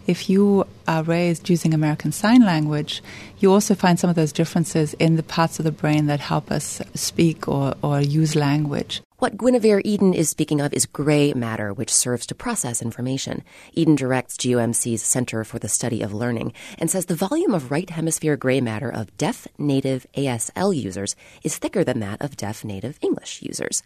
[0.05, 3.01] if you are raised using American Sign Language,
[3.39, 6.51] you also find some of those differences in the parts of the brain that help
[6.51, 9.01] us speak or, or use language.
[9.21, 13.43] What Guinevere Eden is speaking of is gray matter, which serves to process information.
[13.73, 17.87] Eden directs GUMC's Center for the Study of Learning and says the volume of right
[17.87, 22.97] hemisphere gray matter of deaf native ASL users is thicker than that of deaf native
[22.99, 23.83] English users.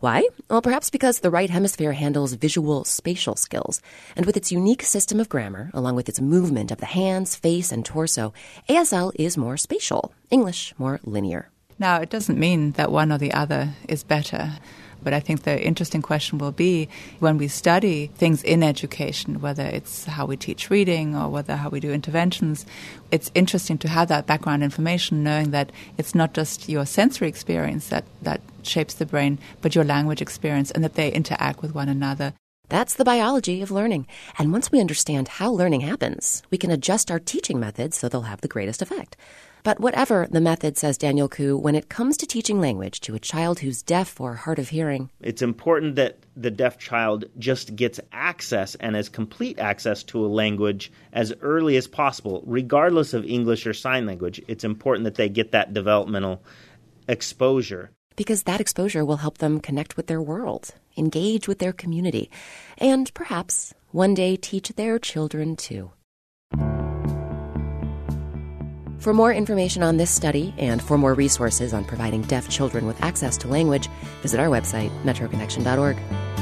[0.00, 0.28] Why?
[0.50, 3.80] Well, perhaps because the right hemisphere handles visual spatial skills.
[4.16, 7.72] And with its unique system of grammar, along with its movement of the hands, face,
[7.72, 8.34] and torso,
[8.68, 11.48] ASL is more spatial, English more linear.
[11.78, 14.54] Now, it doesn't mean that one or the other is better.
[15.04, 16.88] But I think the interesting question will be
[17.20, 21.68] when we study things in education, whether it's how we teach reading or whether how
[21.68, 22.64] we do interventions,
[23.10, 27.88] it's interesting to have that background information, knowing that it's not just your sensory experience
[27.88, 31.90] that, that shapes the brain, but your language experience and that they interact with one
[31.90, 32.32] another.
[32.70, 34.06] That's the biology of learning.
[34.38, 38.22] And once we understand how learning happens, we can adjust our teaching methods so they'll
[38.22, 39.18] have the greatest effect.
[39.64, 43.18] But whatever the method, says Daniel Koo, when it comes to teaching language to a
[43.18, 47.98] child who's deaf or hard of hearing, it's important that the deaf child just gets
[48.12, 53.66] access and as complete access to a language as early as possible, regardless of English
[53.66, 54.38] or sign language.
[54.48, 56.42] It's important that they get that developmental
[57.08, 57.90] exposure.
[58.16, 62.30] Because that exposure will help them connect with their world, engage with their community,
[62.76, 65.90] and perhaps one day teach their children too.
[69.04, 73.02] For more information on this study and for more resources on providing deaf children with
[73.02, 73.86] access to language,
[74.22, 76.33] visit our website, metroconnection.org.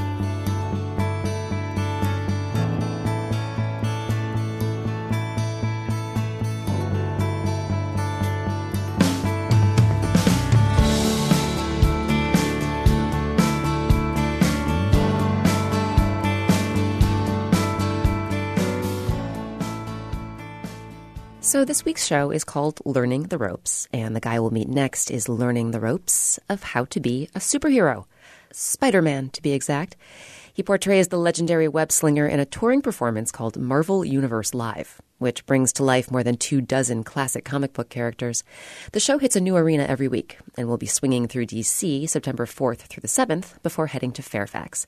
[21.52, 25.10] So, this week's show is called Learning the Ropes, and the guy we'll meet next
[25.10, 28.06] is learning the ropes of how to be a superhero.
[28.52, 29.94] Spider Man, to be exact.
[30.54, 35.44] He portrays the legendary web slinger in a touring performance called Marvel Universe Live, which
[35.44, 38.44] brings to life more than two dozen classic comic book characters.
[38.92, 42.06] The show hits a new arena every week, and will be swinging through D.C.
[42.06, 44.86] September 4th through the 7th before heading to Fairfax.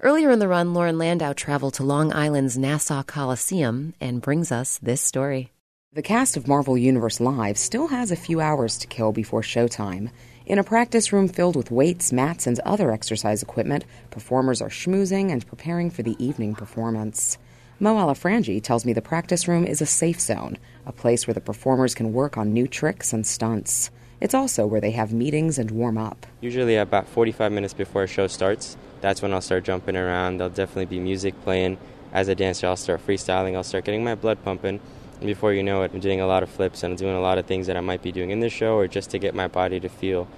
[0.00, 4.78] Earlier in the run, Lauren Landau traveled to Long Island's Nassau Coliseum and brings us
[4.78, 5.52] this story.
[5.94, 10.10] The cast of Marvel Universe Live still has a few hours to kill before showtime.
[10.44, 15.32] In a practice room filled with weights, mats, and other exercise equipment, performers are schmoozing
[15.32, 17.38] and preparing for the evening performance.
[17.80, 21.40] Mo Alafrangi tells me the practice room is a safe zone, a place where the
[21.40, 23.90] performers can work on new tricks and stunts.
[24.20, 26.26] It's also where they have meetings and warm up.
[26.42, 30.36] Usually, about 45 minutes before a show starts, that's when I'll start jumping around.
[30.36, 31.78] There'll definitely be music playing.
[32.12, 34.80] As a dancer, I'll start freestyling, I'll start getting my blood pumping.
[35.18, 37.20] And before you know it, I'm doing a lot of flips and I'm doing a
[37.20, 39.34] lot of things that I might be doing in the show or just to get
[39.34, 40.28] my body to feel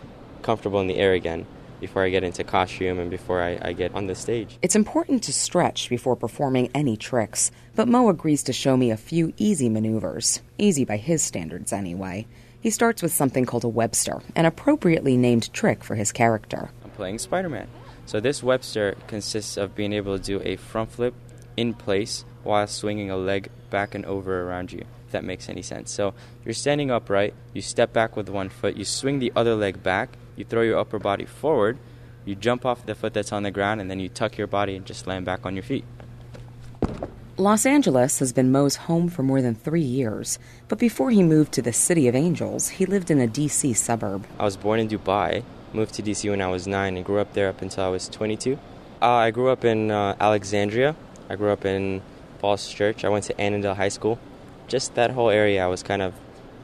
[0.42, 1.46] comfortable in the air again
[1.80, 4.58] before I get into costume and before I, I, get on the stage.
[4.60, 8.96] It's important to stretch before performing any tricks, but Mo agrees to show me a
[8.96, 10.42] few easy maneuvers.
[10.58, 12.26] Easy by his standards, anyway.
[12.60, 16.70] He starts with something called a Webster, an appropriately named trick for his character.
[16.84, 17.68] I'm playing Spider Man.
[18.04, 21.14] So this Webster consists of being able to do a front flip
[21.60, 25.60] in place while swinging a leg back and over around you, if that makes any
[25.60, 25.90] sense.
[25.90, 29.82] So you're standing upright, you step back with one foot, you swing the other leg
[29.82, 31.78] back, you throw your upper body forward,
[32.24, 34.74] you jump off the foot that's on the ground, and then you tuck your body
[34.74, 35.84] and just land back on your feet.
[37.36, 40.38] Los Angeles has been Mo's home for more than three years,
[40.68, 43.72] but before he moved to the City of Angels, he lived in a D.C.
[43.74, 44.26] suburb.
[44.38, 45.42] I was born in Dubai,
[45.72, 46.28] moved to D.C.
[46.28, 48.58] when I was nine, and grew up there up until I was 22.
[49.00, 50.94] Uh, I grew up in uh, Alexandria.
[51.30, 52.02] I grew up in
[52.40, 53.04] Falls Church.
[53.04, 54.18] I went to Annandale High School.
[54.66, 56.12] Just that whole area, I was kind of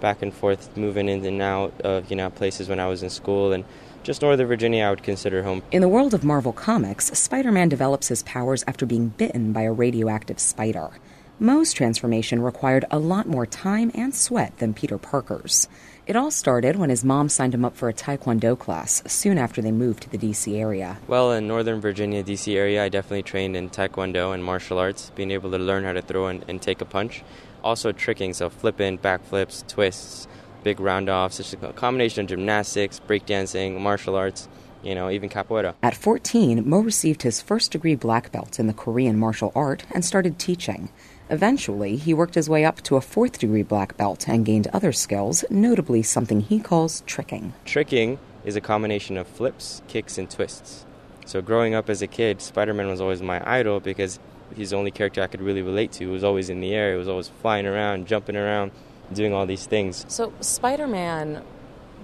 [0.01, 3.09] back and forth, moving in and out of you know places when I was in
[3.09, 3.65] school, and
[4.03, 5.63] just Northern Virginia, I would consider home.
[5.71, 9.73] In the world of Marvel Comics, Spider-Man develops his powers after being bitten by a
[9.73, 10.91] radioactive spider.
[11.39, 15.69] Mo's transformation required a lot more time and sweat than Peter Parker's.
[16.07, 19.61] It all started when his mom signed him up for a Taekwondo class soon after
[19.61, 20.97] they moved to the DC area.
[21.07, 25.31] Well, in Northern Virginia, DC area, I definitely trained in Taekwondo and martial arts, being
[25.31, 27.23] able to learn how to throw and, and take a punch.
[27.63, 30.27] Also, tricking, so flipping, backflips, twists,
[30.65, 31.39] big round offs.
[31.39, 34.49] It's a combination of gymnastics, breakdancing, martial arts
[34.83, 35.75] you know, even capoeira.
[35.83, 40.05] At 14, Mo received his first degree black belt in the Korean martial art and
[40.05, 40.91] started teaching.
[41.29, 44.93] Eventually, he worked his way up to a fourth degree black belt and gained other
[44.93, 47.53] skills, notably something he calls tricking.
[47.65, 50.87] Tricking is a combination of flips, kicks, and twists.
[51.25, 54.21] So, growing up as a kid, Spider Man was always my idol because
[54.55, 56.05] he's the only character I could really relate to.
[56.05, 58.71] He was always in the air, he was always flying around, jumping around,
[59.13, 60.05] doing all these things.
[60.07, 61.43] So, Spider Man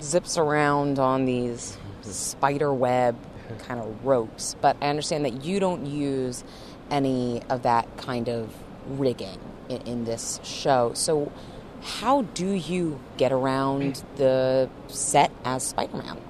[0.00, 3.16] zips around on these spider web
[3.58, 6.42] kind of ropes, but I understand that you don't use
[6.90, 8.52] any of that kind of
[8.86, 10.92] rigging in, in this show.
[10.94, 11.32] So,
[11.82, 16.20] how do you get around the set as Spider-Man?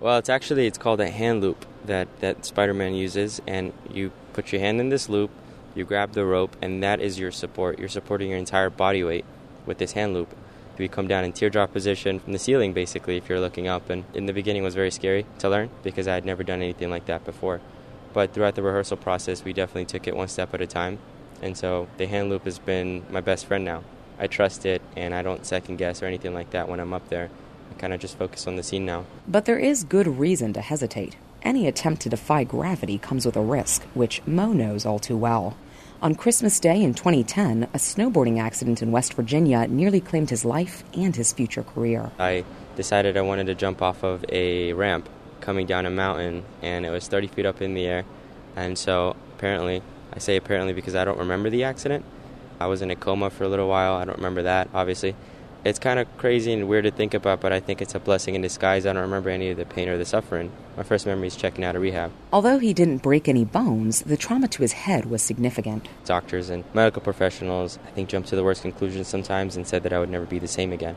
[0.00, 4.52] Well, it's actually it's called a hand loop that that Spider-Man uses, and you put
[4.52, 5.30] your hand in this loop,
[5.74, 7.78] you grab the rope, and that is your support.
[7.78, 9.24] You're supporting your entire body weight
[9.66, 10.34] with this hand loop.
[10.78, 13.88] You come down in teardrop position from the ceiling, basically, if you're looking up.
[13.88, 16.90] And in the beginning, was very scary to learn because I had never done anything
[16.90, 17.60] like that before.
[18.12, 20.98] But throughout the rehearsal process, we definitely took it one step at a time
[21.42, 23.82] and so the hand loop has been my best friend now.
[24.18, 27.08] I trust it and I don't second guess or anything like that when I'm up
[27.08, 27.28] there.
[27.70, 29.04] I kind of just focus on the scene now.
[29.26, 31.16] But there is good reason to hesitate.
[31.44, 35.56] any attempt to defy gravity comes with a risk, which Mo knows all too well.
[36.00, 40.82] On Christmas Day in 2010, a snowboarding accident in West Virginia nearly claimed his life
[40.94, 42.10] and his future career.
[42.18, 45.08] I decided I wanted to jump off of a ramp
[45.40, 48.04] coming down a mountain, and it was 30 feet up in the air.
[48.56, 49.82] And so, apparently,
[50.12, 52.04] I say apparently because I don't remember the accident.
[52.60, 53.94] I was in a coma for a little while.
[53.94, 55.14] I don't remember that, obviously
[55.64, 58.34] it's kind of crazy and weird to think about, but I think it's a blessing
[58.34, 58.84] in disguise.
[58.84, 60.50] I don't remember any of the pain or the suffering.
[60.76, 62.10] My first memory is checking out of rehab.
[62.32, 65.88] Although he didn't break any bones, the trauma to his head was significant.
[66.04, 69.92] Doctors and medical professionals, I think, jumped to the worst conclusions sometimes and said that
[69.92, 70.96] I would never be the same again,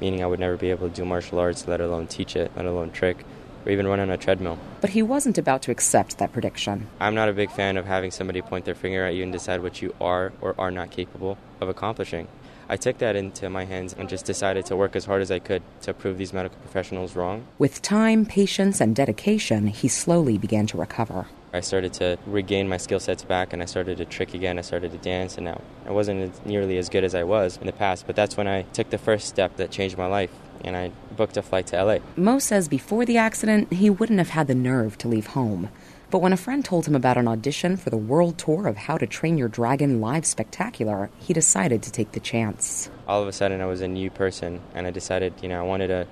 [0.00, 2.64] meaning I would never be able to do martial arts, let alone teach it, let
[2.64, 3.18] alone trick,
[3.66, 4.58] or even run on a treadmill.
[4.80, 6.86] But he wasn't about to accept that prediction.
[7.00, 9.62] I'm not a big fan of having somebody point their finger at you and decide
[9.62, 12.28] what you are or are not capable of accomplishing.
[12.68, 15.38] I took that into my hands and just decided to work as hard as I
[15.38, 17.46] could to prove these medical professionals wrong.
[17.58, 21.26] With time, patience, and dedication, he slowly began to recover.
[21.52, 24.58] I started to regain my skill sets back and I started to trick again.
[24.58, 27.66] I started to dance, and now I wasn't nearly as good as I was in
[27.66, 30.30] the past, but that's when I took the first step that changed my life
[30.64, 31.98] and I booked a flight to LA.
[32.16, 35.68] Mo says before the accident, he wouldn't have had the nerve to leave home.
[36.08, 38.96] But when a friend told him about an audition for the world tour of How
[38.96, 42.88] to Train Your Dragon Live Spectacular, he decided to take the chance.
[43.08, 45.64] All of a sudden, I was a new person, and I decided, you know, I
[45.64, 46.06] wanted to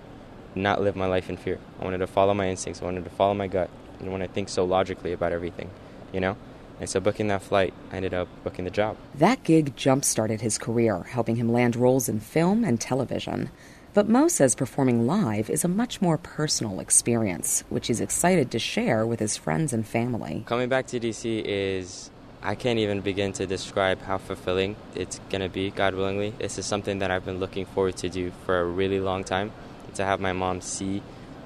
[0.56, 1.60] not live my life in fear.
[1.80, 4.28] I wanted to follow my instincts, I wanted to follow my gut, and want to
[4.28, 5.70] think so logically about everything,
[6.12, 6.36] you know?
[6.80, 8.96] And so, booking that flight, I ended up booking the job.
[9.14, 13.50] That gig jump started his career, helping him land roles in film and television.
[13.94, 18.58] But Mo says performing live is a much more personal experience, which he's excited to
[18.58, 20.42] share with his friends and family.
[20.46, 22.10] Coming back to DC is,
[22.42, 26.34] I can't even begin to describe how fulfilling it's going to be, God willingly.
[26.40, 29.52] This is something that I've been looking forward to do for a really long time.
[29.94, 31.00] To have my mom see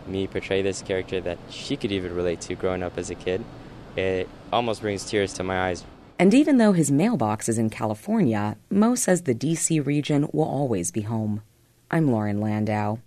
[0.06, 3.44] me portray this character that she could even relate to growing up as a kid,
[3.94, 5.84] it almost brings tears to my eyes.
[6.18, 10.90] And even though his mailbox is in California, Mo says the DC region will always
[10.90, 11.42] be home.
[11.90, 12.98] I'm Lauren Landau.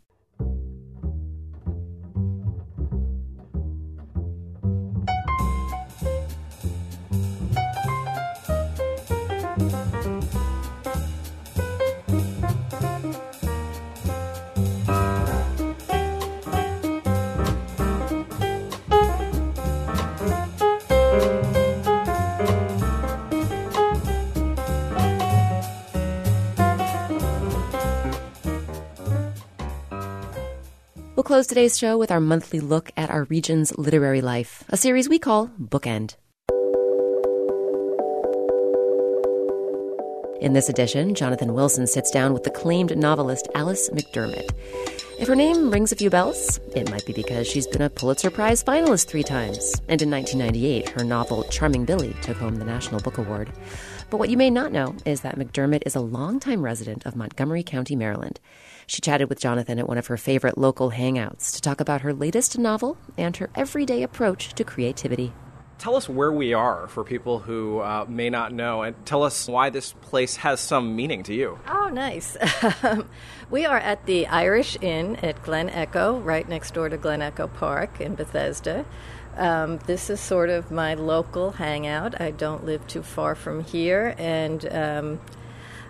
[31.42, 35.18] Close today's show with our monthly look at our region's literary life, a series we
[35.18, 36.14] call Bookend.
[40.40, 44.52] In this edition, Jonathan Wilson sits down with the acclaimed novelist Alice McDermott.
[45.20, 48.30] If her name rings a few bells, it might be because she's been a Pulitzer
[48.30, 53.02] Prize finalist three times, and in 1998, her novel Charming Billy took home the National
[53.02, 53.52] Book Award.
[54.12, 57.64] But what you may not know is that McDermott is a longtime resident of Montgomery
[57.64, 58.42] County, Maryland.
[58.86, 62.14] She chatted with Jonathan at one of her favorite local hangouts to talk about her
[62.14, 65.32] latest novel and her everyday approach to creativity.
[65.78, 69.48] Tell us where we are for people who uh, may not know, and tell us
[69.48, 71.58] why this place has some meaning to you.
[71.70, 72.36] Oh, nice.
[73.50, 77.48] we are at the Irish Inn at Glen Echo, right next door to Glen Echo
[77.48, 78.86] Park in Bethesda.
[79.38, 82.20] Um, this is sort of my local hangout.
[82.20, 85.22] I don't live too far from here, and um,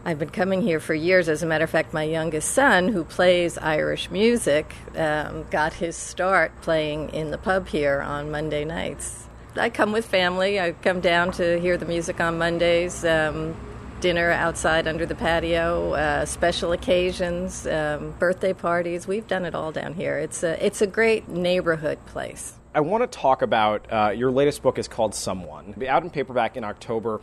[0.06, 1.28] I've been coming here for years.
[1.30, 5.96] As a matter of fact, my youngest son, who plays Irish music, um, got his
[5.96, 9.28] start playing in the pub here on Monday nights.
[9.56, 10.60] I come with family.
[10.60, 13.56] I come down to hear the music on Mondays, um,
[14.00, 19.08] dinner outside under the patio, uh, special occasions, um, birthday parties.
[19.08, 20.18] We've done it all down here.
[20.18, 22.54] It's a, it's a great neighborhood place.
[22.74, 25.70] I want to talk about uh, your latest book is called Someone.
[25.70, 27.20] It'll be out in paperback in October.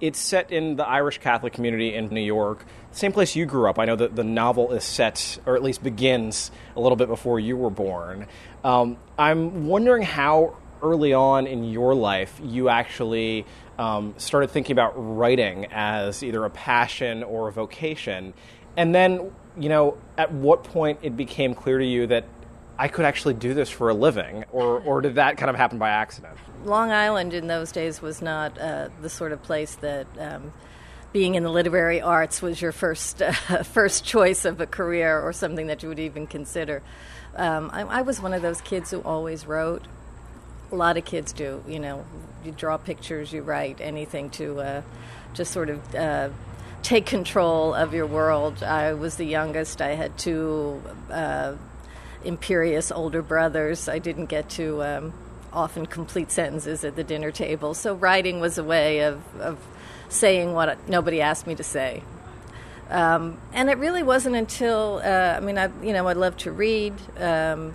[0.00, 3.80] It's set in the Irish Catholic community in New York, same place you grew up.
[3.80, 7.40] I know that the novel is set, or at least begins, a little bit before
[7.40, 8.28] you were born.
[8.62, 13.46] Um, I'm wondering how early on in your life you actually
[13.78, 18.32] um, started thinking about writing as either a passion or a vocation.
[18.76, 22.26] And then, you know, at what point it became clear to you that
[22.78, 25.78] I could actually do this for a living, or, or did that kind of happen
[25.78, 26.36] by accident?
[26.64, 30.52] Long Island in those days was not uh, the sort of place that um,
[31.12, 35.32] being in the literary arts was your first uh, first choice of a career or
[35.32, 36.82] something that you would even consider.
[37.36, 39.82] Um, I, I, was one of those kids who always wrote.
[40.72, 41.62] A lot of kids do.
[41.68, 42.04] You know,
[42.44, 44.82] you draw pictures, you write anything to uh,
[45.34, 46.28] just sort of uh,
[46.82, 48.62] take control of your world.
[48.62, 49.80] I was the youngest.
[49.80, 51.54] I had two uh,
[52.24, 53.88] imperious older brothers.
[53.88, 54.82] I didn't get to.
[54.82, 55.12] Um,
[55.54, 57.74] often complete sentences at the dinner table.
[57.74, 59.58] So writing was a way of, of
[60.08, 62.02] saying what nobody asked me to say.
[62.90, 66.52] Um, and it really wasn't until uh, I mean, I you know, I love to
[66.52, 66.92] read.
[67.18, 67.74] Um,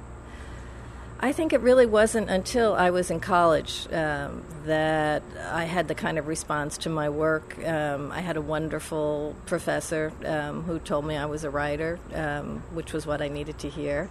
[1.22, 5.22] I think it really wasn't until I was in college um, that
[5.52, 7.58] I had the kind of response to my work.
[7.66, 12.64] Um, I had a wonderful professor um, who told me I was a writer, um,
[12.72, 14.10] which was what I needed to hear.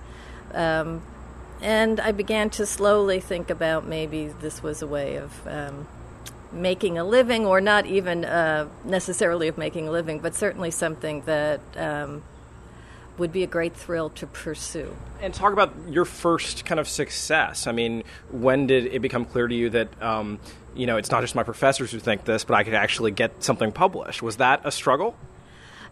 [0.54, 1.02] Um,
[1.60, 5.88] and I began to slowly think about maybe this was a way of um,
[6.52, 11.22] making a living, or not even uh, necessarily of making a living, but certainly something
[11.22, 11.60] that
[13.18, 14.96] would be a great thrill to pursue.
[15.20, 17.66] And talk about your first kind of success.
[17.66, 20.38] I mean, when did it become clear to you that, um,
[20.74, 23.42] you know, it's not just my professors who think this, but I could actually get
[23.42, 24.22] something published?
[24.22, 25.16] Was that a struggle?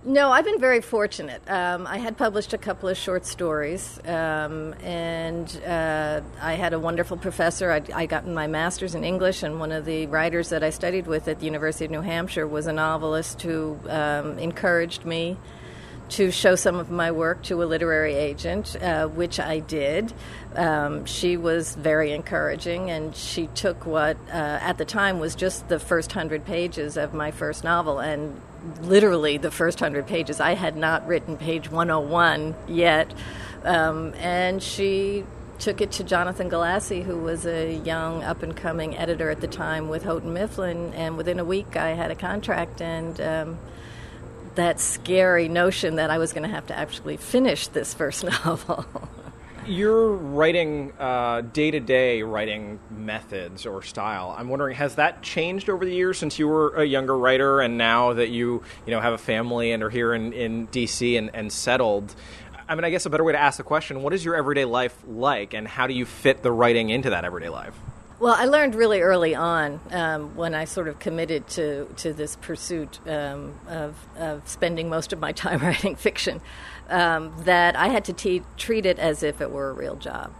[0.07, 1.42] No, I've been very fortunate.
[1.50, 6.78] Um, I had published a couple of short stories, um, and uh, I had a
[6.78, 7.72] wonderful professor.
[7.72, 11.09] I, I got my master's in English, and one of the writers that I studied
[11.09, 15.38] with at the University of New Hampshire was a novelist who um, encouraged me
[16.11, 20.12] to show some of my work to a literary agent, uh, which I did.
[20.57, 25.68] Um, she was very encouraging, and she took what uh, at the time was just
[25.68, 28.40] the first hundred pages of my first novel, and
[28.80, 30.40] literally the first hundred pages.
[30.40, 33.12] I had not written page 101 yet,
[33.64, 35.24] um, and she
[35.59, 39.48] took it to Jonathan Galassi, who was a young up and coming editor at the
[39.48, 43.20] time with Houghton Mifflin, and within a week I had a contract and.
[43.20, 43.59] Um,
[44.57, 48.86] that scary notion that I was going to have to actually finish this first novel.
[49.68, 50.92] Your writing,
[51.52, 56.18] day to day writing methods or style, I'm wondering, has that changed over the years
[56.18, 59.72] since you were a younger writer and now that you, you know, have a family
[59.72, 61.16] and are here in, in D.C.
[61.16, 62.14] And, and settled?
[62.68, 64.64] I mean, I guess a better way to ask the question what is your everyday
[64.64, 67.74] life like and how do you fit the writing into that everyday life?
[68.18, 72.36] Well, I learned really early on um, when I sort of committed to, to this
[72.36, 76.40] pursuit um, of, of spending most of my time writing fiction
[76.89, 80.32] um, that I had to te- treat it as if it were a real job.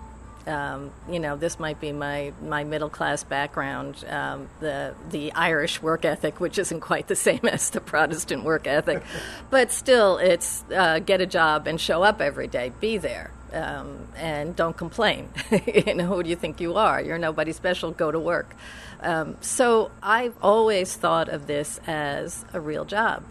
[0.47, 5.83] Um, you know, this might be my, my middle class background, um, the the Irish
[5.83, 9.03] work ethic, which isn't quite the same as the Protestant work ethic,
[9.51, 14.09] but still, it's uh, get a job and show up every day, be there um,
[14.17, 15.29] and don't complain.
[15.67, 17.01] you know, who do you think you are?
[17.01, 17.91] You're nobody special.
[17.91, 18.55] Go to work.
[19.01, 23.23] Um, so I've always thought of this as a real job,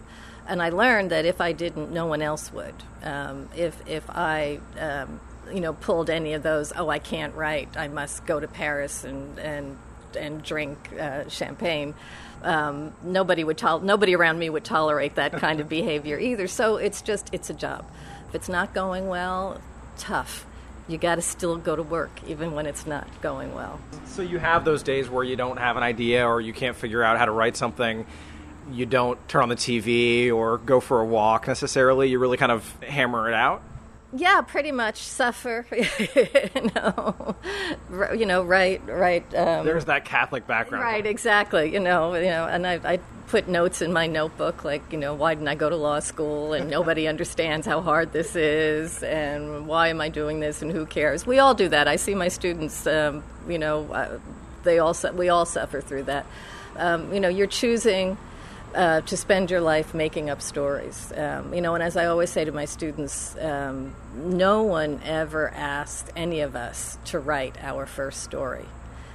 [0.48, 2.74] and I learned that if I didn't, no one else would.
[3.02, 5.20] Um, if if I um,
[5.52, 7.76] you know pulled any of those, oh, I can't write.
[7.76, 9.76] I must go to Paris and and
[10.16, 11.94] and drink uh, champagne.
[12.42, 16.46] Um, nobody would tol- nobody around me would tolerate that kind of behavior either.
[16.46, 17.84] So it's just it's a job.
[18.28, 19.60] If it's not going well,
[19.98, 20.46] tough.
[20.88, 23.80] You got to still go to work even when it's not going well.
[24.06, 27.02] So you have those days where you don't have an idea or you can't figure
[27.02, 28.06] out how to write something.
[28.70, 32.08] You don't turn on the TV or go for a walk necessarily.
[32.08, 33.62] You really kind of hammer it out.
[34.12, 35.66] Yeah, pretty much suffer.
[35.72, 37.36] you know,
[38.16, 39.22] you know, right, right.
[39.34, 40.84] Um, There's that Catholic background.
[40.84, 41.72] Right, exactly.
[41.72, 42.96] You know, you know, and I, I
[43.26, 46.52] put notes in my notebook like, you know, why didn't I go to law school?
[46.52, 50.62] And nobody understands how hard this is, and why am I doing this?
[50.62, 51.26] And who cares?
[51.26, 51.88] We all do that.
[51.88, 52.86] I see my students.
[52.86, 54.18] Um, you know, uh,
[54.62, 56.26] they all we all suffer through that.
[56.76, 58.16] Um, you know, you're choosing
[58.76, 61.10] uh, to spend your life making up stories.
[61.16, 65.48] Um, you know, and as I always say to my students, um, no one ever
[65.48, 68.66] asked any of us to write our first story.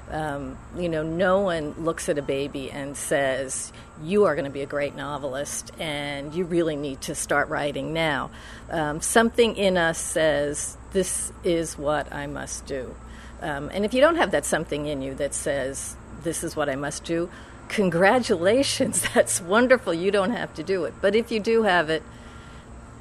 [0.09, 3.72] Um, you know, no one looks at a baby and says,
[4.03, 7.93] You are going to be a great novelist and you really need to start writing
[7.93, 8.32] now.
[8.70, 12.93] Um, something in us says, This is what I must do.
[13.41, 16.68] Um, and if you don't have that something in you that says, This is what
[16.68, 17.30] I must do,
[17.72, 19.93] congratulations, that's wonderful.
[19.93, 20.93] You don't have to do it.
[21.01, 22.03] But if you do have it,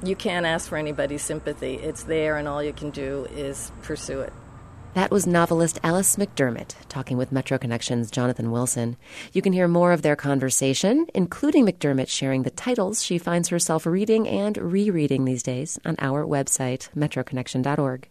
[0.01, 1.75] you can't ask for anybody's sympathy.
[1.75, 4.33] It's there, and all you can do is pursue it.
[4.93, 8.97] That was novelist Alice McDermott talking with Metro Connections' Jonathan Wilson.
[9.31, 13.85] You can hear more of their conversation, including McDermott sharing the titles she finds herself
[13.85, 18.10] reading and rereading these days on our website, metroconnection.org.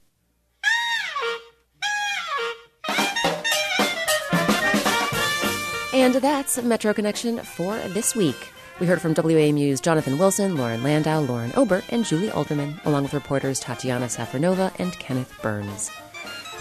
[6.01, 8.55] And that's Metro Connection for this week.
[8.81, 13.13] We heard from WAMU's Jonathan Wilson, Lauren Landau, Lauren Ober, and Julie Alderman, along with
[13.13, 15.91] reporters Tatiana Safronova and Kenneth Burns.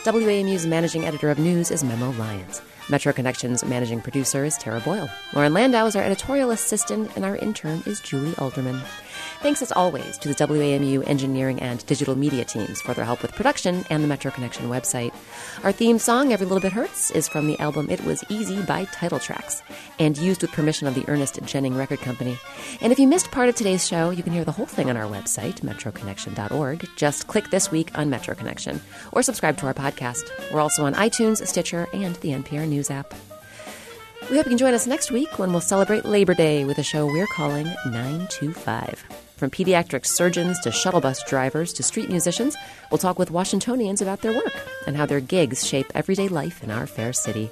[0.04, 2.62] WAMU's managing editor of news is Memo Lyons.
[2.90, 5.10] Metro Connection's managing producer is Tara Boyle.
[5.34, 8.82] Lauren Landau is our editorial assistant, and our intern is Julie Alderman.
[9.42, 13.34] Thanks as always to the WAMU engineering and digital media teams for their help with
[13.34, 15.14] production and the Metro Connection website.
[15.64, 18.86] Our theme song, Every Little Bit Hurts, is from the album It Was Easy by
[18.86, 19.62] Title Tracks
[19.98, 22.38] and used with permission of the Ernest Jennings Record Company.
[22.82, 24.98] And if you missed part of today's show, you can hear the whole thing on
[24.98, 26.88] our website, metroconnection.org.
[26.96, 30.24] Just click this week on Metro Connection or subscribe to our podcast.
[30.52, 33.14] We're also on iTunes, Stitcher, and the NPR News app.
[34.30, 36.84] We hope you can join us next week when we'll celebrate Labor Day with a
[36.84, 39.09] show we're calling 925.
[39.40, 42.58] From pediatric surgeons to shuttle bus drivers to street musicians,
[42.92, 44.54] we'll talk with Washingtonians about their work
[44.86, 47.50] and how their gigs shape everyday life in our fair city.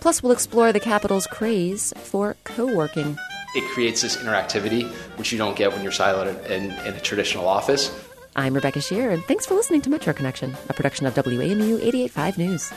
[0.00, 3.16] Plus, we'll explore the capital's craze for co working.
[3.54, 7.46] It creates this interactivity, which you don't get when you're siloed in, in a traditional
[7.46, 7.96] office.
[8.34, 12.38] I'm Rebecca Sheir, and thanks for listening to Metro Connection, a production of WAMU 885
[12.38, 12.72] News.